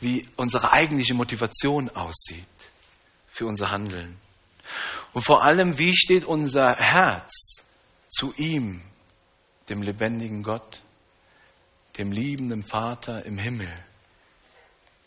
wie 0.00 0.26
unsere 0.36 0.72
eigentliche 0.72 1.14
Motivation 1.14 1.90
aussieht 1.90 2.44
für 3.30 3.46
unser 3.46 3.70
Handeln. 3.70 4.18
Und 5.12 5.22
vor 5.22 5.44
allem, 5.44 5.78
wie 5.78 5.94
steht 5.94 6.24
unser 6.24 6.76
Herz 6.76 7.49
zu 8.20 8.34
ihm, 8.36 8.82
dem 9.70 9.80
lebendigen 9.80 10.42
Gott, 10.42 10.82
dem 11.96 12.12
liebenden 12.12 12.62
Vater 12.62 13.24
im 13.24 13.38
Himmel. 13.38 13.72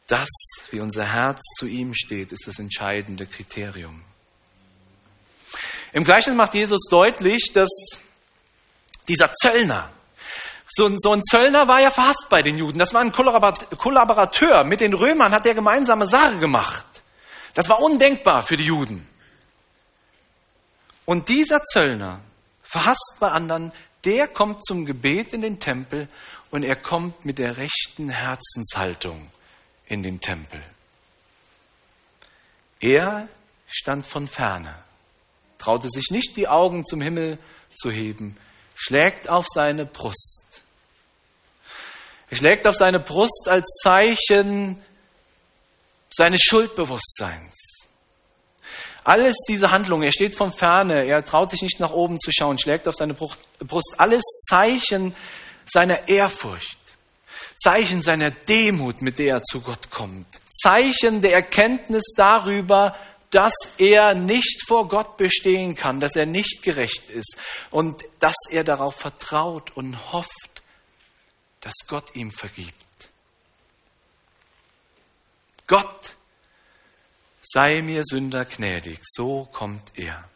Das, 0.07 0.29
wie 0.71 0.79
unser 0.79 1.05
Herz 1.05 1.39
zu 1.59 1.67
ihm 1.67 1.93
steht, 1.93 2.31
ist 2.31 2.47
das 2.47 2.57
entscheidende 2.57 3.27
Kriterium. 3.27 4.03
Im 5.91 6.03
Gleichnis 6.03 6.35
macht 6.35 6.55
Jesus 6.55 6.87
deutlich, 6.89 7.51
dass 7.53 7.69
dieser 9.07 9.31
Zöllner, 9.31 9.91
so 10.67 10.87
ein, 10.87 10.97
so 10.97 11.11
ein 11.11 11.21
Zöllner 11.21 11.67
war 11.67 11.81
ja 11.81 11.91
verhasst 11.91 12.25
bei 12.31 12.41
den 12.41 12.57
Juden. 12.57 12.79
Das 12.79 12.95
war 12.95 13.01
ein 13.01 13.11
Kollaborateur. 13.11 14.63
Mit 14.63 14.81
den 14.81 14.95
Römern 14.95 15.31
hat 15.31 15.45
er 15.45 15.53
gemeinsame 15.53 16.07
Sache 16.07 16.37
gemacht. 16.37 16.85
Das 17.53 17.69
war 17.69 17.79
undenkbar 17.79 18.41
für 18.41 18.55
die 18.55 18.65
Juden. 18.65 19.07
Und 21.05 21.29
dieser 21.29 21.61
Zöllner, 21.61 22.21
verhasst 22.73 23.17
bei 23.19 23.29
anderen, 23.29 23.71
der 24.03 24.27
kommt 24.27 24.65
zum 24.65 24.87
Gebet 24.87 25.31
in 25.31 25.43
den 25.43 25.59
Tempel 25.59 26.09
und 26.49 26.63
er 26.63 26.75
kommt 26.75 27.23
mit 27.23 27.37
der 27.37 27.57
rechten 27.57 28.09
Herzenshaltung 28.09 29.29
in 29.85 30.01
den 30.01 30.19
Tempel. 30.19 30.59
Er 32.79 33.29
stand 33.67 34.07
von 34.07 34.27
ferne, 34.27 34.75
traute 35.59 35.87
sich 35.87 36.09
nicht 36.09 36.35
die 36.35 36.47
Augen 36.47 36.83
zum 36.83 36.99
Himmel 36.99 37.37
zu 37.75 37.91
heben, 37.91 38.37
schlägt 38.73 39.29
auf 39.29 39.45
seine 39.47 39.85
Brust. 39.85 40.63
Er 42.31 42.37
schlägt 42.37 42.65
auf 42.65 42.75
seine 42.75 42.99
Brust 42.99 43.47
als 43.49 43.67
Zeichen 43.83 44.81
seines 46.09 46.41
Schuldbewusstseins. 46.41 47.53
Alles 49.03 49.35
diese 49.49 49.71
Handlungen, 49.71 50.03
er 50.03 50.11
steht 50.11 50.35
von 50.35 50.51
ferne, 50.51 51.05
er 51.05 51.23
traut 51.23 51.49
sich 51.49 51.61
nicht 51.61 51.79
nach 51.79 51.91
oben 51.91 52.19
zu 52.19 52.31
schauen, 52.31 52.57
schlägt 52.57 52.87
auf 52.87 52.95
seine 52.95 53.13
Brust, 53.13 53.99
alles 53.99 54.23
Zeichen 54.47 55.13
seiner 55.65 56.07
Ehrfurcht, 56.07 56.77
Zeichen 57.57 58.01
seiner 58.01 58.31
Demut, 58.31 59.01
mit 59.01 59.19
der 59.19 59.35
er 59.35 59.43
zu 59.43 59.61
Gott 59.61 59.89
kommt, 59.89 60.27
Zeichen 60.61 61.21
der 61.21 61.33
Erkenntnis 61.33 62.03
darüber, 62.15 62.95
dass 63.29 63.53
er 63.77 64.13
nicht 64.13 64.61
vor 64.67 64.87
Gott 64.87 65.17
bestehen 65.17 65.75
kann, 65.75 65.99
dass 65.99 66.15
er 66.15 66.27
nicht 66.27 66.61
gerecht 66.61 67.09
ist 67.09 67.35
und 67.71 68.03
dass 68.19 68.35
er 68.51 68.63
darauf 68.63 68.95
vertraut 68.95 69.75
und 69.75 70.13
hofft, 70.13 70.61
dass 71.59 71.73
Gott 71.87 72.15
ihm 72.15 72.31
vergibt. 72.31 72.75
Gott 75.67 76.12
sei 77.53 77.83
mir 77.83 78.01
Sünder 78.03 78.45
gnädig, 78.45 78.99
so 79.03 79.47
kommt 79.51 79.91
er. 79.95 80.27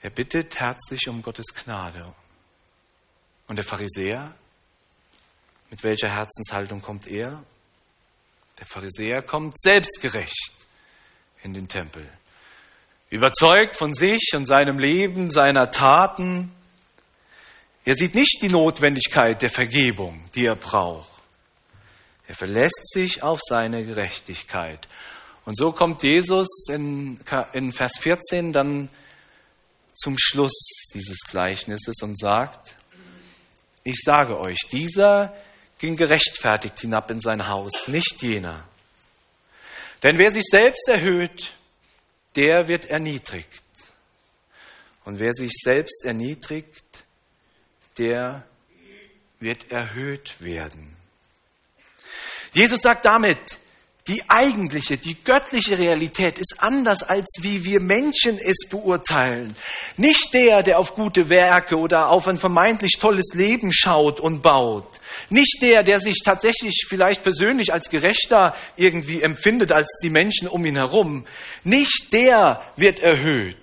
Er 0.00 0.10
bittet 0.10 0.60
herzlich 0.60 1.08
um 1.08 1.20
Gottes 1.20 1.46
Gnade. 1.54 2.14
Und 3.48 3.56
der 3.56 3.64
Pharisäer, 3.64 4.32
mit 5.70 5.82
welcher 5.82 6.08
Herzenshaltung 6.08 6.82
kommt 6.82 7.08
er? 7.08 7.42
Der 8.60 8.66
Pharisäer 8.66 9.22
kommt 9.22 9.58
selbstgerecht 9.58 10.52
in 11.42 11.52
den 11.52 11.66
Tempel, 11.66 12.08
überzeugt 13.10 13.74
von 13.74 13.92
sich 13.92 14.30
und 14.34 14.46
seinem 14.46 14.78
Leben, 14.78 15.30
seiner 15.30 15.72
Taten. 15.72 16.54
Er 17.84 17.96
sieht 17.96 18.14
nicht 18.14 18.38
die 18.40 18.48
Notwendigkeit 18.50 19.42
der 19.42 19.50
Vergebung, 19.50 20.30
die 20.36 20.46
er 20.46 20.56
braucht. 20.56 21.13
Er 22.26 22.34
verlässt 22.34 22.92
sich 22.92 23.22
auf 23.22 23.40
seine 23.42 23.84
Gerechtigkeit. 23.84 24.88
Und 25.44 25.56
so 25.56 25.72
kommt 25.72 26.02
Jesus 26.02 26.48
in, 26.68 27.20
in 27.52 27.70
Vers 27.70 27.98
14 27.98 28.52
dann 28.52 28.88
zum 29.94 30.16
Schluss 30.18 30.54
dieses 30.94 31.18
Gleichnisses 31.28 31.96
und 32.02 32.18
sagt, 32.18 32.76
ich 33.84 34.00
sage 34.02 34.38
euch, 34.38 34.58
dieser 34.72 35.34
ging 35.78 35.96
gerechtfertigt 35.96 36.80
hinab 36.80 37.10
in 37.10 37.20
sein 37.20 37.46
Haus, 37.46 37.88
nicht 37.88 38.22
jener. 38.22 38.66
Denn 40.02 40.18
wer 40.18 40.30
sich 40.30 40.44
selbst 40.50 40.88
erhöht, 40.88 41.54
der 42.36 42.68
wird 42.68 42.86
erniedrigt. 42.86 43.62
Und 45.04 45.18
wer 45.18 45.32
sich 45.32 45.52
selbst 45.62 46.04
erniedrigt, 46.04 47.04
der 47.98 48.46
wird 49.38 49.70
erhöht 49.70 50.40
werden. 50.40 50.96
Jesus 52.54 52.80
sagt 52.80 53.04
damit, 53.04 53.58
die 54.06 54.22
eigentliche, 54.28 54.98
die 54.98 55.16
göttliche 55.24 55.78
Realität 55.78 56.38
ist 56.38 56.56
anders, 56.58 57.02
als 57.02 57.26
wie 57.40 57.64
wir 57.64 57.80
Menschen 57.80 58.38
es 58.38 58.68
beurteilen. 58.68 59.56
Nicht 59.96 60.34
der, 60.34 60.62
der 60.62 60.78
auf 60.78 60.94
gute 60.94 61.30
Werke 61.30 61.78
oder 61.78 62.10
auf 62.10 62.28
ein 62.28 62.36
vermeintlich 62.36 62.98
tolles 63.00 63.32
Leben 63.32 63.72
schaut 63.72 64.20
und 64.20 64.42
baut. 64.42 64.86
Nicht 65.30 65.62
der, 65.62 65.82
der 65.82 66.00
sich 66.00 66.20
tatsächlich 66.22 66.84
vielleicht 66.86 67.22
persönlich 67.22 67.72
als 67.72 67.88
gerechter 67.88 68.54
irgendwie 68.76 69.22
empfindet 69.22 69.72
als 69.72 69.88
die 70.02 70.10
Menschen 70.10 70.48
um 70.48 70.66
ihn 70.66 70.76
herum. 70.76 71.26
Nicht 71.62 72.12
der 72.12 72.62
wird 72.76 72.98
erhöht. 72.98 73.56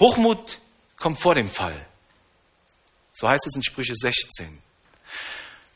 Hochmut 0.00 0.58
kommt 0.96 1.20
vor 1.20 1.34
dem 1.34 1.50
Fall. 1.50 1.86
So 3.12 3.28
heißt 3.28 3.46
es 3.48 3.54
in 3.54 3.62
Sprüche 3.62 3.94
16. 3.94 4.62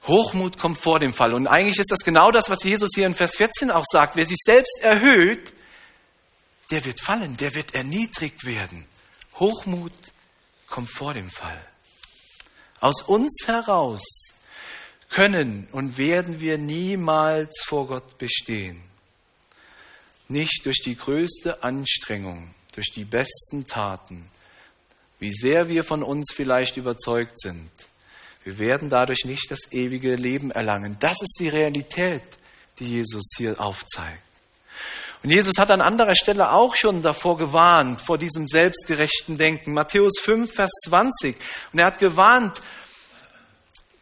Hochmut 0.07 0.59
kommt 0.59 0.79
vor 0.79 0.99
dem 0.99 1.13
Fall. 1.13 1.33
Und 1.33 1.47
eigentlich 1.47 1.79
ist 1.79 1.91
das 1.91 2.01
genau 2.01 2.33
das, 2.33 2.51
was 2.51 2.65
Jesus 2.65 2.91
hier 2.95 3.07
in 3.07 3.15
Vers 3.15 3.37
14 3.37 3.71
auch 3.71 3.85
sagt. 3.91 4.17
Wer 4.17 4.25
sich 4.25 4.41
selbst 4.45 4.81
erhöht, 4.81 5.53
der 6.71 6.85
wird 6.85 7.01
fallen, 7.01 7.37
der 7.37 7.55
wird 7.55 7.75
erniedrigt 7.75 8.45
werden. 8.45 8.87
Hochmut 9.39 9.93
kommt 10.69 10.91
vor 10.91 11.15
dem 11.15 11.31
Fall. 11.31 11.61
Aus 12.81 13.03
uns 13.03 13.45
heraus 13.47 14.03
können 15.09 15.69
und 15.71 15.99
werden 15.99 16.41
wir 16.41 16.59
niemals 16.59 17.63
vor 17.65 17.87
Gott 17.87 18.19
bestehen. 18.19 18.83
Nicht 20.29 20.63
durch 20.65 20.81
die 20.83 20.97
größte 20.97 21.63
Anstrengung, 21.63 22.55
durch 22.75 22.91
die 22.91 23.05
besten 23.05 23.67
Taten, 23.67 24.29
wie 25.21 25.33
sehr 25.33 25.69
wir 25.69 25.85
von 25.85 26.03
uns 26.03 26.33
vielleicht 26.35 26.77
überzeugt 26.77 27.39
sind 27.39 27.71
wir 28.45 28.59
werden 28.59 28.89
dadurch 28.89 29.25
nicht 29.25 29.51
das 29.51 29.73
ewige 29.73 30.15
Leben 30.17 30.51
erlangen. 30.51 30.97
Das 31.01 31.21
ist 31.23 31.37
die 31.39 31.49
Realität, 31.49 32.23
die 32.79 32.87
Jesus 32.87 33.25
hier 33.37 33.61
aufzeigt. 33.61 34.23
Und 35.23 35.31
Jesus 35.31 35.55
hat 35.59 35.71
an 35.71 35.81
anderer 35.81 36.17
Stelle 36.17 36.51
auch 36.53 36.75
schon 36.75 37.01
davor 37.01 37.37
gewarnt, 37.37 38.01
vor 38.01 38.19
diesem 38.19 38.49
selbstgerechten 38.49 39.39
Denken. 39.39 39.73
Matthäus 39.73 40.19
5, 40.21 40.53
Vers 40.53 40.73
20. 40.87 41.37
Und 41.73 41.79
er 41.79 41.87
hat 41.87 41.99
gewarnt, 41.99 42.61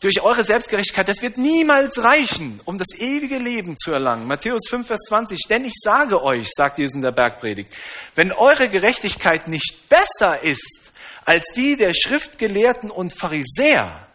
durch 0.00 0.22
eure 0.22 0.44
Selbstgerechtigkeit, 0.44 1.08
das 1.08 1.20
wird 1.20 1.36
niemals 1.36 2.02
reichen, 2.02 2.62
um 2.64 2.78
das 2.78 2.98
ewige 2.98 3.36
Leben 3.36 3.76
zu 3.76 3.92
erlangen. 3.92 4.26
Matthäus 4.26 4.62
5, 4.70 4.86
Vers 4.86 5.00
20. 5.08 5.40
Denn 5.50 5.66
ich 5.66 5.74
sage 5.78 6.22
euch, 6.22 6.48
sagt 6.56 6.78
Jesus 6.78 6.96
in 6.96 7.02
der 7.02 7.12
Bergpredigt, 7.12 7.76
wenn 8.14 8.32
eure 8.32 8.70
Gerechtigkeit 8.70 9.46
nicht 9.46 9.90
besser 9.90 10.42
ist 10.42 10.90
als 11.26 11.44
die 11.54 11.76
der 11.76 11.92
Schriftgelehrten 11.92 12.90
und 12.90 13.12
Pharisäer, 13.12 14.06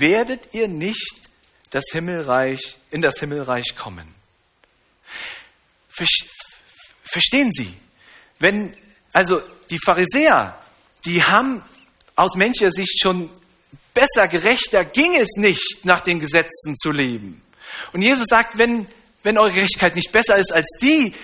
werdet 0.00 0.54
ihr 0.54 0.68
nicht 0.68 1.22
das 1.70 1.84
Himmelreich, 1.92 2.78
in 2.90 3.02
das 3.02 3.18
Himmelreich 3.18 3.76
kommen. 3.76 4.14
Verstehen 7.04 7.50
Sie? 7.52 7.72
Wenn, 8.38 8.76
also 9.12 9.40
die 9.70 9.78
Pharisäer, 9.84 10.60
die 11.04 11.22
haben 11.22 11.62
aus 12.14 12.34
menschlicher 12.34 12.72
Sicht 12.72 13.00
schon 13.00 13.30
besser, 13.94 14.28
gerechter 14.28 14.84
ging 14.84 15.14
es 15.16 15.28
nicht, 15.36 15.84
nach 15.84 16.00
den 16.00 16.18
Gesetzen 16.18 16.76
zu 16.76 16.90
leben. 16.90 17.42
Und 17.92 18.02
Jesus 18.02 18.26
sagt, 18.28 18.58
wenn, 18.58 18.86
wenn 19.22 19.38
eure 19.38 19.52
Gerechtigkeit 19.52 19.96
nicht 19.96 20.12
besser 20.12 20.36
ist 20.36 20.52
als 20.52 20.66
die 20.80 21.14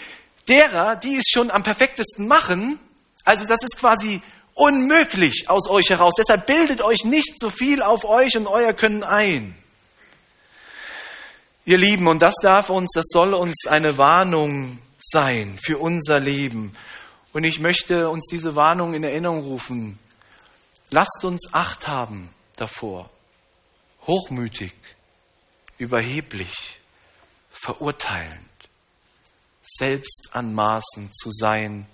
derer, 0.49 0.97
die 0.97 1.17
es 1.17 1.27
schon 1.31 1.51
am 1.51 1.63
perfektesten 1.63 2.27
machen, 2.27 2.79
also 3.25 3.45
das 3.47 3.63
ist 3.63 3.77
quasi 3.79 4.21
unmöglich 4.55 5.49
aus 5.49 5.69
euch 5.69 5.91
heraus. 5.91 6.13
Deshalb 6.19 6.47
bildet 6.47 6.83
euch 6.83 7.05
nicht 7.05 7.39
so 7.39 7.51
viel 7.51 7.83
auf 7.83 8.05
euch 8.05 8.37
und 8.37 8.47
euer 8.47 8.75
Können 8.75 9.03
ein. 9.03 9.57
Ihr 11.65 11.79
Lieben, 11.79 12.09
und 12.09 12.21
das 12.21 12.35
darf 12.43 12.71
uns, 12.71 12.91
das 12.95 13.05
soll 13.09 13.35
uns 13.35 13.67
eine 13.69 13.97
Warnung 13.97 14.79
sein 15.01 15.59
für 15.63 15.79
unser 15.79 16.19
Leben. 16.19 16.75
Und 17.33 17.45
ich 17.45 17.61
möchte 17.61 18.11
uns 18.11 18.27
diese 18.31 18.57
Warnung 18.57 18.95
in 18.95 19.05
Erinnerung 19.05 19.41
rufen. 19.41 19.99
Lasst 20.91 21.25
uns 21.25 21.53
Acht 21.53 21.89
haben 21.89 22.31
davor, 22.57 23.09
hochmütig, 24.07 24.75
überheblich, 25.79 26.81
verurteilend, 27.51 28.41
selbst 29.63 30.31
anmaßend 30.33 31.17
zu 31.17 31.31
sein, 31.31 31.87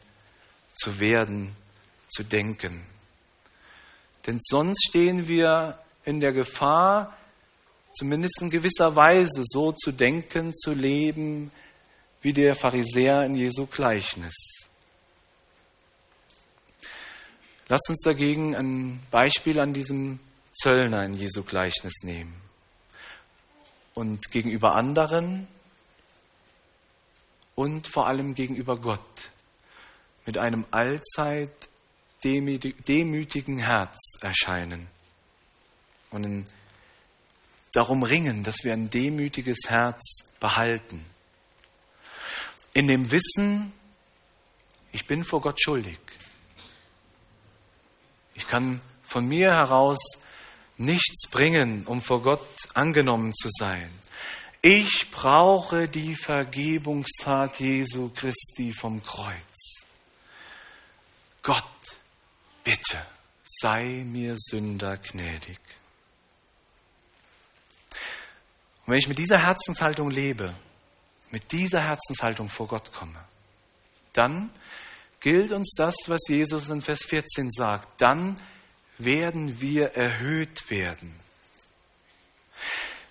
zu 0.72 0.98
werden, 0.98 1.54
zu 2.08 2.24
denken. 2.24 2.84
Denn 4.26 4.38
sonst 4.40 4.86
stehen 4.88 5.28
wir 5.28 5.78
in 6.04 6.20
der 6.20 6.32
Gefahr, 6.32 7.16
zumindest 7.94 8.42
in 8.42 8.50
gewisser 8.50 8.94
Weise 8.94 9.42
so 9.44 9.72
zu 9.72 9.92
denken, 9.92 10.54
zu 10.54 10.72
leben, 10.72 11.50
wie 12.22 12.32
der 12.32 12.54
Pharisäer 12.54 13.22
in 13.24 13.34
Jesu 13.34 13.66
Gleichnis. 13.66 14.34
Lasst 17.68 17.90
uns 17.90 18.00
dagegen 18.02 18.56
ein 18.56 19.02
Beispiel 19.10 19.60
an 19.60 19.72
diesem 19.72 20.20
Zöllner 20.54 21.04
in 21.04 21.14
Jesu 21.14 21.42
Gleichnis 21.42 21.92
nehmen. 22.02 22.34
Und 23.94 24.30
gegenüber 24.30 24.74
anderen 24.74 25.48
und 27.54 27.88
vor 27.88 28.06
allem 28.06 28.34
gegenüber 28.34 28.78
Gott 28.78 29.30
mit 30.24 30.38
einem 30.38 30.64
allzeit 30.70 31.50
demütigen 32.24 33.58
Herz 33.58 33.96
erscheinen 34.20 34.88
und 36.10 36.46
darum 37.72 38.02
ringen, 38.02 38.42
dass 38.42 38.64
wir 38.64 38.72
ein 38.72 38.90
demütiges 38.90 39.58
Herz 39.68 40.00
behalten. 40.40 41.04
In 42.72 42.88
dem 42.88 43.10
Wissen, 43.10 43.72
ich 44.92 45.06
bin 45.06 45.24
vor 45.24 45.40
Gott 45.40 45.60
schuldig. 45.60 45.98
Ich 48.34 48.46
kann 48.46 48.80
von 49.02 49.26
mir 49.26 49.50
heraus 49.50 49.98
nichts 50.76 51.28
bringen, 51.30 51.86
um 51.86 52.00
vor 52.00 52.22
Gott 52.22 52.46
angenommen 52.74 53.34
zu 53.34 53.48
sein. 53.50 53.90
Ich 54.62 55.10
brauche 55.10 55.88
die 55.88 56.14
Vergebungstat 56.14 57.60
Jesu 57.60 58.10
Christi 58.14 58.72
vom 58.72 59.02
Kreuz. 59.02 59.84
Gott, 61.42 61.64
bitte, 62.68 63.06
sei 63.44 64.04
mir 64.04 64.34
Sünder 64.36 64.98
gnädig. 64.98 65.58
Und 68.84 68.92
wenn 68.92 68.98
ich 68.98 69.08
mit 69.08 69.18
dieser 69.18 69.38
Herzenshaltung 69.38 70.10
lebe, 70.10 70.54
mit 71.30 71.50
dieser 71.52 71.82
Herzenshaltung 71.82 72.48
vor 72.48 72.68
Gott 72.68 72.92
komme, 72.92 73.22
dann 74.12 74.50
gilt 75.20 75.52
uns 75.52 75.74
das, 75.76 75.94
was 76.06 76.20
Jesus 76.28 76.68
in 76.70 76.80
Vers 76.80 77.04
14 77.04 77.50
sagt. 77.50 78.00
Dann 78.00 78.40
werden 78.98 79.60
wir 79.60 79.92
erhöht 79.94 80.70
werden. 80.70 81.14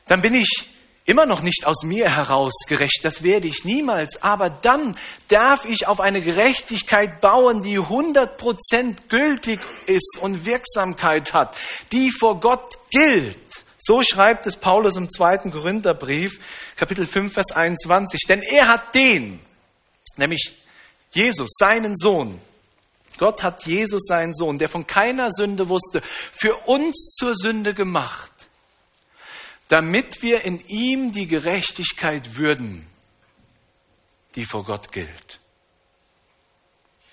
Dann 0.06 0.22
bin 0.22 0.36
ich 0.36 0.77
immer 1.08 1.26
noch 1.26 1.42
nicht 1.42 1.66
aus 1.66 1.84
mir 1.84 2.14
heraus 2.14 2.54
gerecht, 2.68 3.00
das 3.04 3.24
werde 3.24 3.48
ich 3.48 3.64
niemals, 3.64 4.22
aber 4.22 4.50
dann 4.50 4.96
darf 5.30 5.66
ich 5.66 5.88
auf 5.88 6.00
eine 6.00 6.22
Gerechtigkeit 6.22 7.22
bauen, 7.22 7.62
die 7.62 7.80
100% 7.80 8.96
gültig 9.08 9.60
ist 9.88 10.20
und 10.22 10.46
Wirksamkeit 10.46 11.34
hat, 11.34 11.58
die 11.94 12.12
vor 12.12 12.40
Gott 12.40 12.78
gilt. 12.92 13.38
So 13.80 14.04
schreibt 14.04 14.46
es 14.48 14.58
Paulus 14.58 14.98
im 14.98 15.10
zweiten 15.10 15.50
Korintherbrief, 15.50 16.40
Kapitel 16.76 17.06
5, 17.06 17.34
Vers 17.34 17.52
21. 17.56 18.26
Denn 18.28 18.42
er 18.42 18.68
hat 18.68 18.94
den, 18.94 19.40
nämlich 20.18 20.58
Jesus, 21.14 21.52
seinen 21.58 21.96
Sohn, 21.96 22.42
Gott 23.18 23.44
hat 23.44 23.66
Jesus, 23.66 24.04
seinen 24.06 24.34
Sohn, 24.34 24.58
der 24.58 24.68
von 24.68 24.86
keiner 24.86 25.32
Sünde 25.32 25.70
wusste, 25.70 26.02
für 26.34 26.56
uns 26.66 27.16
zur 27.18 27.34
Sünde 27.34 27.74
gemacht, 27.74 28.32
damit 29.68 30.22
wir 30.22 30.46
in 30.46 30.60
ihm 30.68 31.12
die 31.12 31.28
Gerechtigkeit 31.28 32.36
würden, 32.36 32.86
die 34.36 34.46
vor 34.46 34.64
Gott 34.64 34.92
gilt. 34.92 35.40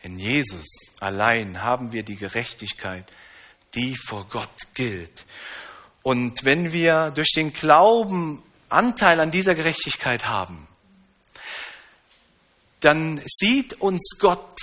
In 0.03 0.19
Jesus 0.19 0.67
allein 1.01 1.63
haben 1.63 1.93
wir 1.93 2.03
die 2.03 2.17
Gerechtigkeit, 2.17 3.11
die 3.75 3.97
vor 3.97 4.27
Gott 4.29 4.75
gilt. 4.75 5.25
Und 6.03 6.45
wenn 6.45 6.73
wir 6.73 7.11
durch 7.15 7.33
den 7.33 7.53
Glauben 7.53 8.43
Anteil 8.69 9.21
an 9.21 9.31
dieser 9.31 9.55
Gerechtigkeit 9.55 10.29
haben, 10.29 10.69
dann 12.81 13.23
sieht 13.25 13.81
uns 13.81 14.19
Gott 14.19 14.57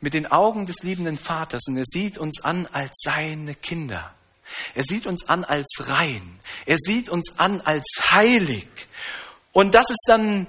mit 0.00 0.12
den 0.12 0.26
Augen 0.26 0.66
des 0.66 0.82
liebenden 0.82 1.16
Vaters 1.16 1.62
und 1.68 1.78
er 1.78 1.86
sieht 1.86 2.18
uns 2.18 2.44
an 2.44 2.66
als 2.66 2.92
seine 3.02 3.54
Kinder. 3.54 4.14
Er 4.74 4.84
sieht 4.84 5.06
uns 5.06 5.28
an 5.28 5.44
als 5.44 5.66
rein. 5.88 6.40
Er 6.66 6.78
sieht 6.80 7.08
uns 7.08 7.38
an 7.38 7.60
als 7.60 7.84
heilig. 8.10 8.66
Und 9.52 9.74
das 9.74 9.90
ist 9.90 10.04
dann 10.06 10.46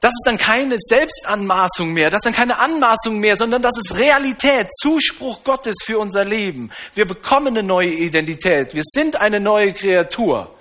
das 0.00 0.12
ist 0.12 0.22
dann 0.24 0.38
keine 0.38 0.76
Selbstanmaßung 0.78 1.92
mehr, 1.92 2.08
das 2.08 2.20
ist 2.20 2.24
dann 2.24 2.32
keine 2.32 2.58
Anmaßung 2.58 3.18
mehr, 3.18 3.36
sondern 3.36 3.60
das 3.60 3.76
ist 3.76 3.98
Realität, 3.98 4.68
Zuspruch 4.80 5.44
Gottes 5.44 5.76
für 5.84 5.98
unser 5.98 6.24
Leben. 6.24 6.72
Wir 6.94 7.04
bekommen 7.04 7.48
eine 7.48 7.62
neue 7.62 7.92
Identität, 7.92 8.74
wir 8.74 8.82
sind 8.82 9.20
eine 9.20 9.40
neue 9.40 9.74
Kreatur. 9.74 10.56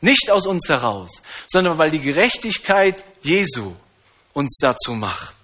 Nicht 0.00 0.30
aus 0.30 0.46
uns 0.46 0.68
heraus, 0.68 1.22
sondern 1.48 1.78
weil 1.78 1.90
die 1.90 2.00
Gerechtigkeit 2.00 3.04
Jesu 3.22 3.74
uns 4.32 4.58
dazu 4.60 4.92
macht. 4.92 5.36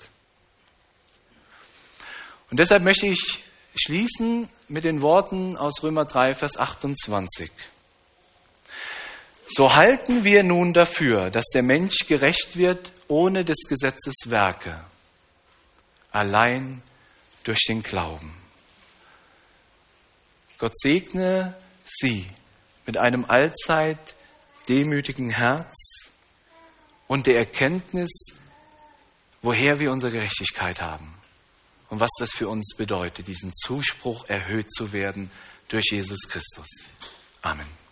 Und 2.51 2.61
deshalb 2.61 2.85
möchte 2.85 3.09
ich 3.09 3.41
schließen 3.75 4.49
mit 4.69 4.85
den 4.85 5.03
Worten 5.03 5.57
aus 5.57 5.83
Römer 5.83 6.05
3, 6.05 6.35
Vers 6.35 6.59
28. 6.59 7.51
So 9.49 9.75
halten 9.75 10.25
wir 10.25 10.43
nun 10.43 10.75
dafür, 10.75 11.31
dass 11.31 11.47
der 11.55 11.63
Mensch 11.63 12.07
gerecht 12.07 12.57
wird 12.57 12.93
ohne 13.09 13.45
des 13.45 13.63
Gesetzes 13.69 14.15
Werke, 14.27 14.85
allein 16.13 16.83
durch 17.45 17.65
den 17.67 17.83
Glauben. 17.83 18.35
Gott 20.59 20.77
segne 20.77 21.57
Sie 21.85 22.27
mit 22.85 22.99
einem 22.99 23.25
allzeit 23.25 23.99
demütigen 24.69 25.31
Herz 25.31 26.11
und 27.07 27.27
der 27.27 27.39
Erkenntnis, 27.39 28.11
woher 29.41 29.81
wir 29.81 29.91
unsere 29.91 30.13
Gerechtigkeit 30.13 30.83
haben 30.83 31.18
und 31.89 32.01
was 32.01 32.11
das 32.19 32.31
für 32.33 32.49
uns 32.49 32.75
bedeutet, 32.77 33.29
diesen 33.29 33.53
Zuspruch 33.53 34.27
erhöht 34.29 34.71
zu 34.71 34.93
werden 34.93 35.31
durch 35.69 35.91
Jesus 35.91 36.21
Christus. 36.29 36.69
Amen. 37.43 37.88